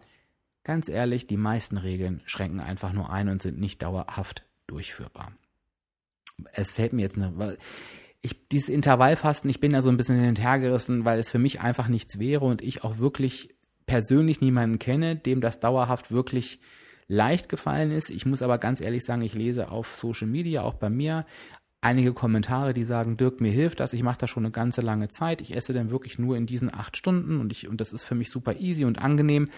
ganz 0.64 0.90
ehrlich, 0.90 1.28
die 1.28 1.38
meisten 1.38 1.78
Regeln 1.78 2.22
schränken 2.26 2.62
einfach 2.62 2.94
nur 2.94 3.12
ein 3.12 3.30
und 3.30 3.42
sind 3.42 3.60
nicht 3.60 3.84
dauerhaft 3.84 4.46
durchführbar. 4.66 5.34
Es 6.54 6.72
fällt 6.72 6.94
mir 6.94 7.04
jetzt 7.04 7.18
eine, 7.18 7.58
ich, 8.22 8.48
dieses 8.50 8.70
Intervallfasten, 8.70 9.50
ich 9.50 9.60
bin 9.60 9.72
da 9.72 9.82
so 9.82 9.90
ein 9.90 9.98
bisschen 9.98 10.20
hinterhergerissen, 10.20 11.06
weil 11.06 11.20
es 11.20 11.30
für 11.30 11.40
mich 11.40 11.62
einfach 11.62 11.88
nichts 11.88 12.20
wäre 12.20 12.46
und 12.46 12.62
ich 12.62 12.84
auch 12.84 13.00
wirklich 13.00 13.56
persönlich 13.86 14.42
niemanden 14.42 14.80
kenne, 14.80 15.16
dem 15.16 15.42
das 15.42 15.60
dauerhaft 15.60 16.12
wirklich 16.12 16.60
leicht 17.08 17.50
gefallen 17.50 17.92
ist. 17.92 18.10
Ich 18.10 18.26
muss 18.26 18.42
aber 18.42 18.58
ganz 18.58 18.80
ehrlich 18.80 19.04
sagen, 19.04 19.22
ich 19.22 19.34
lese 19.34 19.70
auf 19.70 19.94
Social 19.94 20.28
Media, 20.28 20.62
auch 20.62 20.76
bei 20.76 20.90
mir, 20.90 21.26
einige 21.82 22.14
Kommentare, 22.14 22.74
die 22.74 22.84
sagen, 22.84 23.18
Dirk, 23.18 23.42
mir 23.42 23.52
hilft 23.52 23.80
das, 23.80 23.94
ich 23.94 24.04
mache 24.04 24.20
das 24.20 24.30
schon 24.30 24.46
eine 24.46 24.52
ganze 24.52 24.82
lange 24.82 25.10
Zeit, 25.10 25.42
ich 25.42 25.56
esse 25.56 25.74
dann 25.74 25.90
wirklich 25.90 26.20
nur 26.20 26.38
in 26.38 26.46
diesen 26.46 26.74
acht 26.74 26.96
Stunden 26.96 27.40
und 27.40 27.52
ich, 27.52 27.68
und 27.68 27.82
das 27.82 27.92
ist 27.92 28.04
für 28.04 28.16
mich 28.16 28.30
super 28.30 28.56
easy 28.60 28.86
und 28.86 29.00
angenehm 29.00 29.50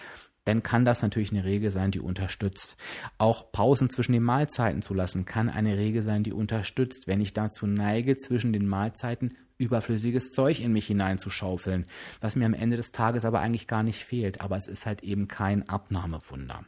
dann 0.44 0.62
kann 0.62 0.84
das 0.84 1.02
natürlich 1.02 1.32
eine 1.32 1.44
Regel 1.44 1.70
sein, 1.70 1.90
die 1.90 2.00
unterstützt. 2.00 2.76
Auch 3.18 3.50
Pausen 3.50 3.88
zwischen 3.88 4.12
den 4.12 4.22
Mahlzeiten 4.22 4.82
zu 4.82 4.94
lassen, 4.94 5.24
kann 5.24 5.48
eine 5.48 5.78
Regel 5.78 6.02
sein, 6.02 6.22
die 6.22 6.32
unterstützt. 6.32 7.06
Wenn 7.06 7.20
ich 7.20 7.32
dazu 7.32 7.66
neige, 7.66 8.16
zwischen 8.16 8.52
den 8.52 8.66
Mahlzeiten 8.68 9.32
überflüssiges 9.56 10.30
Zeug 10.30 10.60
in 10.60 10.72
mich 10.72 10.86
hineinzuschaufeln, 10.86 11.86
was 12.20 12.36
mir 12.36 12.46
am 12.46 12.54
Ende 12.54 12.76
des 12.76 12.92
Tages 12.92 13.24
aber 13.24 13.40
eigentlich 13.40 13.66
gar 13.66 13.82
nicht 13.82 14.04
fehlt. 14.04 14.40
Aber 14.40 14.56
es 14.56 14.68
ist 14.68 14.84
halt 14.86 15.02
eben 15.02 15.28
kein 15.28 15.68
Abnahmewunder. 15.68 16.64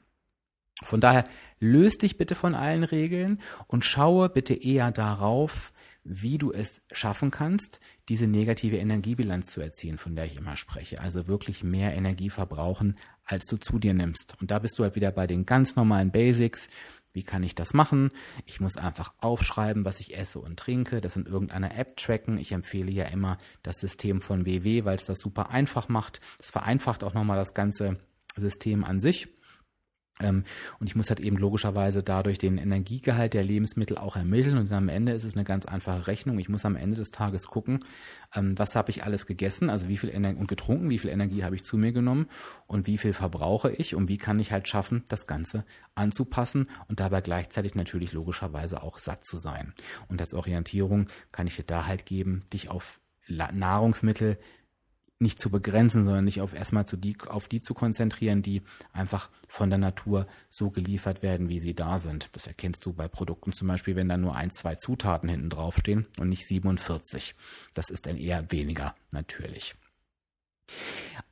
Von 0.82 1.00
daher 1.00 1.24
löst 1.58 2.02
dich 2.02 2.18
bitte 2.18 2.34
von 2.34 2.54
allen 2.54 2.84
Regeln 2.84 3.40
und 3.66 3.84
schaue 3.84 4.28
bitte 4.28 4.54
eher 4.54 4.90
darauf, 4.92 5.72
wie 6.04 6.38
du 6.38 6.52
es 6.52 6.82
schaffen 6.92 7.30
kannst, 7.30 7.80
diese 8.08 8.26
negative 8.26 8.76
Energiebilanz 8.76 9.50
zu 9.50 9.60
erzielen, 9.60 9.98
von 9.98 10.14
der 10.14 10.26
ich 10.26 10.36
immer 10.36 10.56
spreche. 10.56 11.00
Also 11.00 11.26
wirklich 11.26 11.64
mehr 11.64 11.94
Energie 11.94 12.30
verbrauchen, 12.30 12.96
als 13.26 13.44
du 13.46 13.56
zu 13.56 13.78
dir 13.78 13.92
nimmst. 13.92 14.34
Und 14.40 14.50
da 14.50 14.58
bist 14.58 14.78
du 14.78 14.84
halt 14.84 14.96
wieder 14.96 15.10
bei 15.10 15.26
den 15.26 15.44
ganz 15.44 15.76
normalen 15.76 16.10
Basics. 16.10 16.68
Wie 17.12 17.22
kann 17.22 17.42
ich 17.42 17.54
das 17.54 17.72
machen? 17.72 18.10
Ich 18.44 18.60
muss 18.60 18.76
einfach 18.76 19.14
aufschreiben, 19.20 19.84
was 19.84 20.00
ich 20.00 20.16
esse 20.16 20.38
und 20.38 20.58
trinke, 20.58 21.00
das 21.00 21.16
in 21.16 21.26
irgendeiner 21.26 21.76
App 21.76 21.96
tracken. 21.96 22.36
Ich 22.38 22.52
empfehle 22.52 22.90
ja 22.90 23.06
immer 23.06 23.38
das 23.62 23.78
System 23.78 24.20
von 24.20 24.44
WW, 24.44 24.84
weil 24.84 24.96
es 24.96 25.06
das 25.06 25.18
super 25.18 25.50
einfach 25.50 25.88
macht. 25.88 26.20
Das 26.38 26.50
vereinfacht 26.50 27.02
auch 27.02 27.14
nochmal 27.14 27.38
das 27.38 27.54
ganze 27.54 27.98
System 28.36 28.84
an 28.84 29.00
sich. 29.00 29.28
Ähm, 30.20 30.44
und 30.80 30.86
ich 30.86 30.96
muss 30.96 31.10
halt 31.10 31.20
eben 31.20 31.36
logischerweise 31.36 32.02
dadurch 32.02 32.38
den 32.38 32.58
Energiegehalt 32.58 33.34
der 33.34 33.44
Lebensmittel 33.44 33.98
auch 33.98 34.16
ermitteln. 34.16 34.56
Und 34.56 34.72
am 34.72 34.88
Ende 34.88 35.12
ist 35.12 35.24
es 35.24 35.34
eine 35.34 35.44
ganz 35.44 35.66
einfache 35.66 36.06
Rechnung. 36.06 36.38
Ich 36.38 36.48
muss 36.48 36.64
am 36.64 36.76
Ende 36.76 36.96
des 36.96 37.10
Tages 37.10 37.46
gucken, 37.48 37.84
ähm, 38.34 38.58
was 38.58 38.74
habe 38.74 38.90
ich 38.90 39.04
alles 39.04 39.26
gegessen, 39.26 39.68
also 39.68 39.88
wie 39.88 39.96
viel 39.96 40.10
Energie 40.10 40.40
und 40.40 40.48
getrunken, 40.48 40.90
wie 40.90 40.98
viel 40.98 41.10
Energie 41.10 41.44
habe 41.44 41.54
ich 41.54 41.64
zu 41.64 41.76
mir 41.76 41.92
genommen 41.92 42.26
und 42.66 42.86
wie 42.86 42.98
viel 42.98 43.12
verbrauche 43.12 43.70
ich 43.70 43.94
und 43.94 44.08
wie 44.08 44.18
kann 44.18 44.38
ich 44.38 44.52
halt 44.52 44.68
schaffen, 44.68 45.04
das 45.08 45.26
Ganze 45.26 45.64
anzupassen 45.94 46.68
und 46.88 47.00
dabei 47.00 47.20
gleichzeitig 47.20 47.74
natürlich 47.74 48.12
logischerweise 48.12 48.82
auch 48.82 48.98
satt 48.98 49.24
zu 49.26 49.36
sein. 49.36 49.74
Und 50.08 50.20
als 50.20 50.34
Orientierung 50.34 51.08
kann 51.32 51.46
ich 51.46 51.56
dir 51.56 51.64
da 51.64 51.86
halt 51.86 52.06
geben, 52.06 52.44
dich 52.52 52.70
auf 52.70 53.00
Nahrungsmittel 53.28 54.38
nicht 55.18 55.40
zu 55.40 55.50
begrenzen, 55.50 56.04
sondern 56.04 56.24
nicht 56.24 56.40
auf 56.40 56.54
erstmal 56.54 56.86
zu 56.86 56.96
die, 56.96 57.16
auf 57.26 57.48
die 57.48 57.62
zu 57.62 57.74
konzentrieren, 57.74 58.42
die 58.42 58.62
einfach 58.92 59.30
von 59.48 59.70
der 59.70 59.78
Natur 59.78 60.26
so 60.50 60.70
geliefert 60.70 61.22
werden, 61.22 61.48
wie 61.48 61.60
sie 61.60 61.74
da 61.74 61.98
sind. 61.98 62.28
Das 62.32 62.46
erkennst 62.46 62.84
du 62.84 62.92
bei 62.92 63.08
Produkten 63.08 63.52
zum 63.52 63.68
Beispiel, 63.68 63.96
wenn 63.96 64.08
da 64.08 64.16
nur 64.16 64.36
ein, 64.36 64.50
zwei 64.50 64.74
Zutaten 64.74 65.28
hinten 65.28 65.50
draufstehen 65.50 66.06
und 66.18 66.28
nicht 66.28 66.46
47. 66.46 67.34
Das 67.74 67.90
ist 67.90 68.06
dann 68.06 68.16
eher 68.16 68.50
weniger 68.50 68.94
natürlich. 69.10 69.74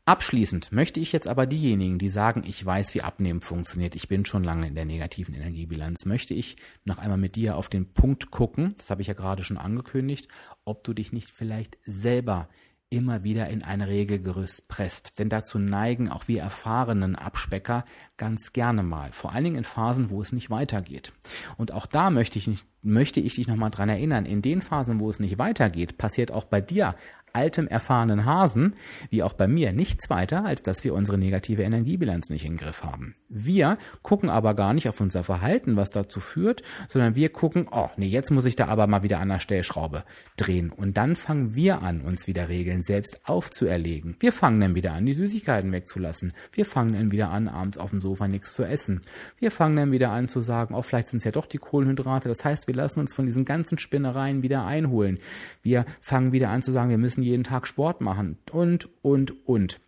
Abschließend 0.07 0.71
möchte 0.71 1.01
ich 1.01 1.13
jetzt 1.13 1.27
aber 1.27 1.47
diejenigen, 1.47 1.99
die 1.99 2.11
sagen, 2.11 2.45
ich 2.47 2.65
weiß, 2.65 2.95
wie 2.95 3.01
Abnehmen 3.01 3.41
funktioniert, 3.41 3.95
ich 3.95 4.07
bin 4.07 4.27
schon 4.27 4.45
lange 4.45 4.69
in 4.69 4.75
der 4.75 4.85
negativen 4.85 5.35
Energiebilanz, 5.35 6.05
möchte 6.05 6.35
ich 6.35 6.57
noch 6.85 6.99
einmal 6.99 7.19
mit 7.19 7.37
dir 7.37 7.57
auf 7.57 7.71
den 7.71 7.93
Punkt 7.93 8.31
gucken, 8.31 8.75
das 8.77 8.91
habe 8.91 9.01
ich 9.01 9.09
ja 9.09 9.15
gerade 9.15 9.43
schon 9.43 9.57
angekündigt, 9.57 10.29
ob 10.67 10.85
du 10.85 10.93
dich 10.93 11.13
nicht 11.13 11.31
vielleicht 11.31 11.79
selber 11.87 12.49
immer 12.95 13.25
wieder 13.25 13.49
in 13.49 13.63
ein 13.63 13.83
Regelgerüst 13.83 14.69
presst. 14.69 15.19
Denn 15.19 15.29
dazu 15.29 15.59
neigen 15.59 16.09
auch 16.09 16.29
wir 16.29 16.41
erfahrenen 16.41 17.17
Abspecker 17.17 17.85
ganz 18.17 18.53
gerne 18.53 18.83
mal. 18.83 19.13
Vor 19.13 19.33
allen 19.33 19.45
Dingen 19.45 19.57
in 19.57 19.65
Phasen, 19.65 20.11
wo 20.11 20.23
es 20.23 20.33
nicht 20.33 20.51
weitergeht. 20.51 21.13
Und 21.57 21.73
auch 21.73 21.87
da 21.87 22.11
möchte 22.11 22.39
ich, 22.39 22.49
möchte 22.83 23.21
ich 23.21 23.35
dich 23.35 23.49
nochmal 23.49 23.71
dran 23.71 23.89
erinnern. 23.89 24.27
In 24.27 24.43
den 24.43 24.63
Phasen, 24.63 25.01
wo 25.01 25.11
es 25.11 25.21
nicht 25.21 25.39
weitergeht, 25.39 25.99
passiert 25.99 26.31
auch 26.31 26.45
bei 26.45 26.61
dir 26.61 26.95
altem, 27.35 27.67
erfahrenen 27.67 28.25
Hasen, 28.25 28.75
wie 29.11 29.23
auch 29.23 29.33
bei 29.33 29.49
mir, 29.49 29.73
nichts 29.73 30.09
weiter, 30.11 30.45
als 30.45 30.63
dass 30.63 30.85
wir 30.85 30.95
unsere 30.95 31.19
negative 31.19 31.63
Energiebilanz 31.63 32.31
nicht 32.31 32.45
im 32.45 32.57
Griff 32.57 32.83
haben. 32.83 33.15
Wir 33.29 33.79
gucken 34.03 34.31
aber 34.31 34.55
gar 34.55 34.75
nicht 34.75 34.89
auf 34.89 35.01
unser 35.01 35.25
Verhalten, 35.25 35.77
was 35.77 35.91
dazu 35.91 36.21
führt, 36.21 36.63
sondern 36.89 37.15
wir 37.15 37.31
gucken, 37.31 37.67
oh, 37.71 37.89
nee, 37.97 38.07
jetzt 38.07 38.31
muss 38.31 38.45
ich 38.45 38.57
da 38.57 38.67
aber 38.69 38.87
mal 38.87 39.03
wieder 39.03 39.21
an 39.21 39.29
der 39.29 39.41
Stellschraube 39.41 40.05
drehen. 40.37 40.71
Und 40.71 40.97
dann 40.97 41.17
fangen 41.17 41.57
wir 41.57 41.83
an, 41.83 42.01
uns 42.01 42.27
wieder 42.27 42.49
Regeln 42.49 42.83
selbst 42.83 43.21
aufzuerlegen. 43.25 44.17
Wir 44.21 44.33
fangen 44.33 44.61
dann 44.61 44.75
wieder 44.75 44.93
an, 44.93 45.07
die 45.07 45.13
Süßigkeiten 45.13 45.73
wegzulassen. 45.73 46.33
Wir 46.53 46.65
fangen 46.65 46.95
dann 46.95 47.11
wieder 47.11 47.31
an, 47.31 47.49
abends 47.49 47.79
auf 47.79 47.91
dem 47.91 48.01
Sofa 48.01 48.29
nichts 48.29 48.55
zu 48.55 48.63
essen. 48.63 49.01
Wir 49.39 49.51
fangen 49.51 49.77
dann 49.77 49.93
wieder 49.93 50.11
an 50.11 50.29
zu 50.29 50.41
sagen, 50.41 50.75
oh, 50.75 50.83
vielleicht 50.83 51.09
sind 51.09 51.19
es 51.19 51.25
ja 51.25 51.33
doch 51.33 51.47
die 51.47 51.59
Kohlenhydrate. 51.59 52.29
Das 52.29 52.45
heißt, 52.45 52.69
wir 52.69 52.75
lassen 52.75 53.01
uns 53.01 53.15
von 53.15 53.27
diesen 53.27 53.45
ganzen 53.45 53.79
Spinnereien 53.79 54.43
wieder 54.43 54.65
einholen. 54.65 55.19
Wir 55.63 55.85
fangen 56.01 56.33
wieder 56.33 56.51
an 56.51 56.63
zu 56.63 56.73
sagen, 56.73 56.91
wir 56.91 56.99
müssen 56.99 57.24
jeden 57.25 57.45
Tag 57.45 57.67
Sport 57.67 58.01
machen 58.01 58.39
und, 58.53 58.89
und, 59.03 59.47
und. 59.47 59.81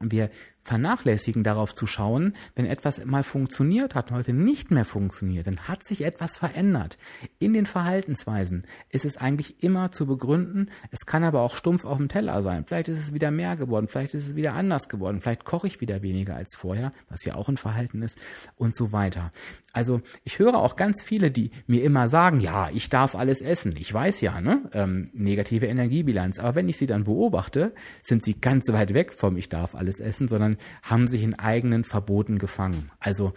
Wir 0.00 0.30
vernachlässigen 0.62 1.42
darauf 1.42 1.74
zu 1.74 1.86
schauen, 1.86 2.34
wenn 2.54 2.66
etwas 2.66 3.04
mal 3.04 3.22
funktioniert 3.22 3.94
hat 3.94 4.10
und 4.10 4.16
heute 4.16 4.32
nicht 4.32 4.70
mehr 4.70 4.84
funktioniert, 4.84 5.46
dann 5.46 5.60
hat 5.68 5.84
sich 5.84 6.04
etwas 6.04 6.36
verändert. 6.36 6.98
In 7.38 7.52
den 7.52 7.66
Verhaltensweisen 7.66 8.66
ist 8.90 9.04
es 9.04 9.16
eigentlich 9.16 9.62
immer 9.62 9.92
zu 9.92 10.06
begründen, 10.06 10.70
es 10.90 11.06
kann 11.06 11.24
aber 11.24 11.40
auch 11.40 11.56
stumpf 11.56 11.84
auf 11.84 11.98
dem 11.98 12.08
Teller 12.08 12.42
sein. 12.42 12.64
Vielleicht 12.66 12.88
ist 12.88 13.00
es 13.00 13.12
wieder 13.12 13.30
mehr 13.30 13.56
geworden, 13.56 13.88
vielleicht 13.88 14.14
ist 14.14 14.26
es 14.26 14.36
wieder 14.36 14.54
anders 14.54 14.88
geworden, 14.88 15.20
vielleicht 15.20 15.44
koche 15.44 15.66
ich 15.66 15.80
wieder 15.80 16.02
weniger 16.02 16.36
als 16.36 16.56
vorher, 16.56 16.92
was 17.08 17.24
ja 17.24 17.34
auch 17.34 17.48
ein 17.48 17.56
Verhalten 17.56 18.02
ist 18.02 18.18
und 18.56 18.76
so 18.76 18.92
weiter. 18.92 19.30
Also 19.72 20.00
ich 20.24 20.38
höre 20.38 20.56
auch 20.56 20.76
ganz 20.76 21.02
viele, 21.02 21.30
die 21.30 21.50
mir 21.66 21.82
immer 21.82 22.08
sagen, 22.08 22.40
ja, 22.40 22.70
ich 22.72 22.88
darf 22.88 23.14
alles 23.14 23.40
essen. 23.40 23.74
Ich 23.78 23.92
weiß 23.92 24.20
ja, 24.20 24.40
ne, 24.40 24.68
ähm, 24.72 25.10
negative 25.12 25.66
Energiebilanz. 25.66 26.38
Aber 26.38 26.54
wenn 26.54 26.68
ich 26.68 26.76
sie 26.76 26.86
dann 26.86 27.04
beobachte, 27.04 27.72
sind 28.02 28.22
sie 28.22 28.40
ganz 28.40 28.70
weit 28.70 28.94
weg 28.94 29.12
vom 29.12 29.36
ich 29.36 29.48
darf 29.48 29.74
alles 29.74 29.98
essen, 29.98 30.28
sondern 30.28 30.51
sondern 30.52 30.58
haben 30.82 31.06
sich 31.06 31.22
in 31.22 31.38
eigenen 31.38 31.84
Verboten 31.84 32.38
gefangen. 32.38 32.90
Also 32.98 33.32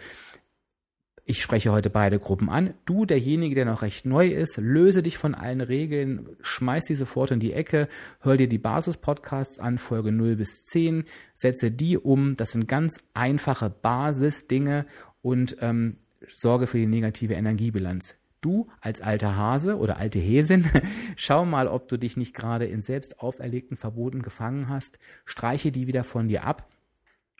ich 1.28 1.42
spreche 1.42 1.72
heute 1.72 1.90
beide 1.90 2.20
Gruppen 2.20 2.48
an. 2.48 2.74
Du, 2.84 3.04
derjenige, 3.04 3.56
der 3.56 3.64
noch 3.64 3.82
recht 3.82 4.06
neu 4.06 4.28
ist, 4.28 4.58
löse 4.58 5.02
dich 5.02 5.18
von 5.18 5.34
allen 5.34 5.60
Regeln, 5.60 6.28
schmeiß 6.40 6.84
die 6.84 6.94
sofort 6.94 7.32
in 7.32 7.40
die 7.40 7.52
Ecke, 7.52 7.88
hör 8.20 8.36
dir 8.36 8.48
die 8.48 8.58
Basis-Podcasts 8.58 9.58
an, 9.58 9.78
Folge 9.78 10.12
0 10.12 10.36
bis 10.36 10.64
10, 10.66 11.04
setze 11.34 11.72
die 11.72 11.98
um. 11.98 12.36
Das 12.36 12.52
sind 12.52 12.68
ganz 12.68 12.98
einfache 13.12 13.70
Basisdinge 13.70 14.86
und 15.20 15.56
ähm, 15.60 15.96
sorge 16.32 16.68
für 16.68 16.78
die 16.78 16.86
negative 16.86 17.34
Energiebilanz. 17.34 18.14
Du 18.40 18.68
als 18.80 19.00
alter 19.00 19.34
Hase 19.34 19.78
oder 19.78 19.96
alte 19.96 20.20
Häsin, 20.20 20.64
schau 21.16 21.44
mal, 21.44 21.66
ob 21.66 21.88
du 21.88 21.96
dich 21.96 22.16
nicht 22.16 22.34
gerade 22.34 22.66
in 22.66 22.82
selbst 22.82 23.18
auferlegten 23.18 23.76
Verboten 23.76 24.22
gefangen 24.22 24.68
hast, 24.68 25.00
streiche 25.24 25.72
die 25.72 25.88
wieder 25.88 26.04
von 26.04 26.28
dir 26.28 26.44
ab 26.44 26.68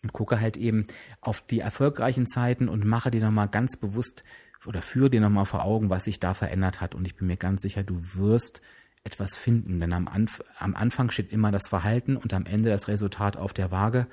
und 0.07 0.13
gucke 0.13 0.41
halt 0.41 0.57
eben 0.57 0.85
auf 1.21 1.41
die 1.41 1.59
erfolgreichen 1.59 2.29
Zeiten 2.29 2.69
und 2.69 2.85
mache 2.85 3.11
dir 3.11 3.21
nochmal 3.21 3.49
ganz 3.49 3.77
bewusst 3.77 4.23
oder 4.65 4.81
führe 4.81 5.11
dir 5.11 5.21
nochmal 5.21 5.47
vor 5.47 5.65
Augen, 5.65 5.91
was 5.91 6.05
sich 6.05 6.21
da 6.21 6.33
verändert 6.33 6.81
hat. 6.81 6.95
Und 6.95 7.05
ich 7.07 7.17
bin 7.17 7.27
mir 7.27 7.37
ganz 7.37 7.63
sicher, 7.63 7.83
du 7.83 8.01
wirst 8.15 8.63
etwas 9.03 9.37
finden, 9.37 9.81
denn 9.81 9.93
am, 9.93 10.07
Anf 10.07 10.45
am 10.59 10.77
Anfang 10.77 11.11
steht 11.11 11.33
immer 11.33 11.51
das 11.51 11.67
Verhalten 11.67 12.17
und 12.17 12.33
am 12.35 12.47
Ende 12.47 12.71
das 12.71 12.87
Resultat 12.87 13.37
auf 13.37 13.53
der 13.53 13.73
Waage. 13.73 14.07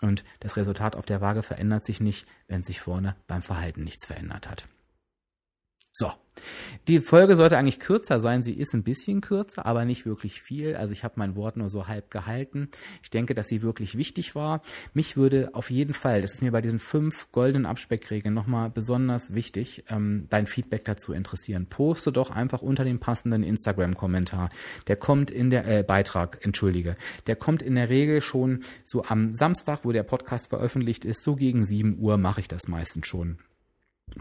Und 0.00 0.22
das 0.38 0.56
Resultat 0.56 0.94
auf 0.94 1.06
der 1.06 1.20
Waage 1.20 1.42
verändert 1.42 1.84
sich 1.84 2.00
nicht, 2.00 2.26
wenn 2.46 2.62
sich 2.62 2.80
vorne 2.80 3.16
beim 3.26 3.42
Verhalten 3.42 3.82
nichts 3.82 4.06
verändert 4.06 4.48
hat. 4.48 4.68
So. 5.92 6.10
Die 6.88 7.00
Folge 7.00 7.36
sollte 7.36 7.58
eigentlich 7.58 7.78
kürzer 7.78 8.18
sein. 8.18 8.42
Sie 8.42 8.54
ist 8.54 8.74
ein 8.74 8.82
bisschen 8.82 9.20
kürzer, 9.20 9.66
aber 9.66 9.84
nicht 9.84 10.06
wirklich 10.06 10.40
viel. 10.40 10.74
Also 10.74 10.92
ich 10.92 11.04
habe 11.04 11.14
mein 11.16 11.36
Wort 11.36 11.56
nur 11.58 11.68
so 11.68 11.86
halb 11.86 12.10
gehalten. 12.10 12.70
Ich 13.02 13.10
denke, 13.10 13.34
dass 13.34 13.48
sie 13.48 13.62
wirklich 13.62 13.96
wichtig 13.96 14.34
war. 14.34 14.62
Mich 14.94 15.16
würde 15.16 15.50
auf 15.52 15.70
jeden 15.70 15.92
Fall, 15.92 16.22
das 16.22 16.32
ist 16.32 16.42
mir 16.42 16.50
bei 16.50 16.62
diesen 16.62 16.78
fünf 16.78 17.30
goldenen 17.30 17.66
Abspeckregeln 17.66 18.34
nochmal 18.34 18.70
besonders 18.70 19.34
wichtig, 19.34 19.84
ähm, 19.90 20.26
dein 20.30 20.46
Feedback 20.46 20.86
dazu 20.86 21.12
interessieren. 21.12 21.66
Poste 21.66 22.10
doch 22.10 22.30
einfach 22.30 22.62
unter 22.62 22.84
dem 22.84 22.98
passenden 22.98 23.44
Instagram-Kommentar. 23.44 24.48
Der 24.88 24.96
kommt 24.96 25.30
in 25.30 25.50
der 25.50 25.66
äh, 25.66 25.82
Beitrag, 25.82 26.38
entschuldige. 26.42 26.96
Der 27.26 27.36
kommt 27.36 27.62
in 27.62 27.74
der 27.74 27.90
Regel 27.90 28.22
schon 28.22 28.60
so 28.82 29.04
am 29.04 29.32
Samstag, 29.32 29.80
wo 29.84 29.92
der 29.92 30.02
Podcast 30.02 30.48
veröffentlicht 30.48 31.04
ist. 31.04 31.22
So 31.22 31.36
gegen 31.36 31.64
sieben 31.64 31.98
Uhr 32.00 32.16
mache 32.16 32.40
ich 32.40 32.48
das 32.48 32.66
meistens 32.66 33.06
schon. 33.06 33.38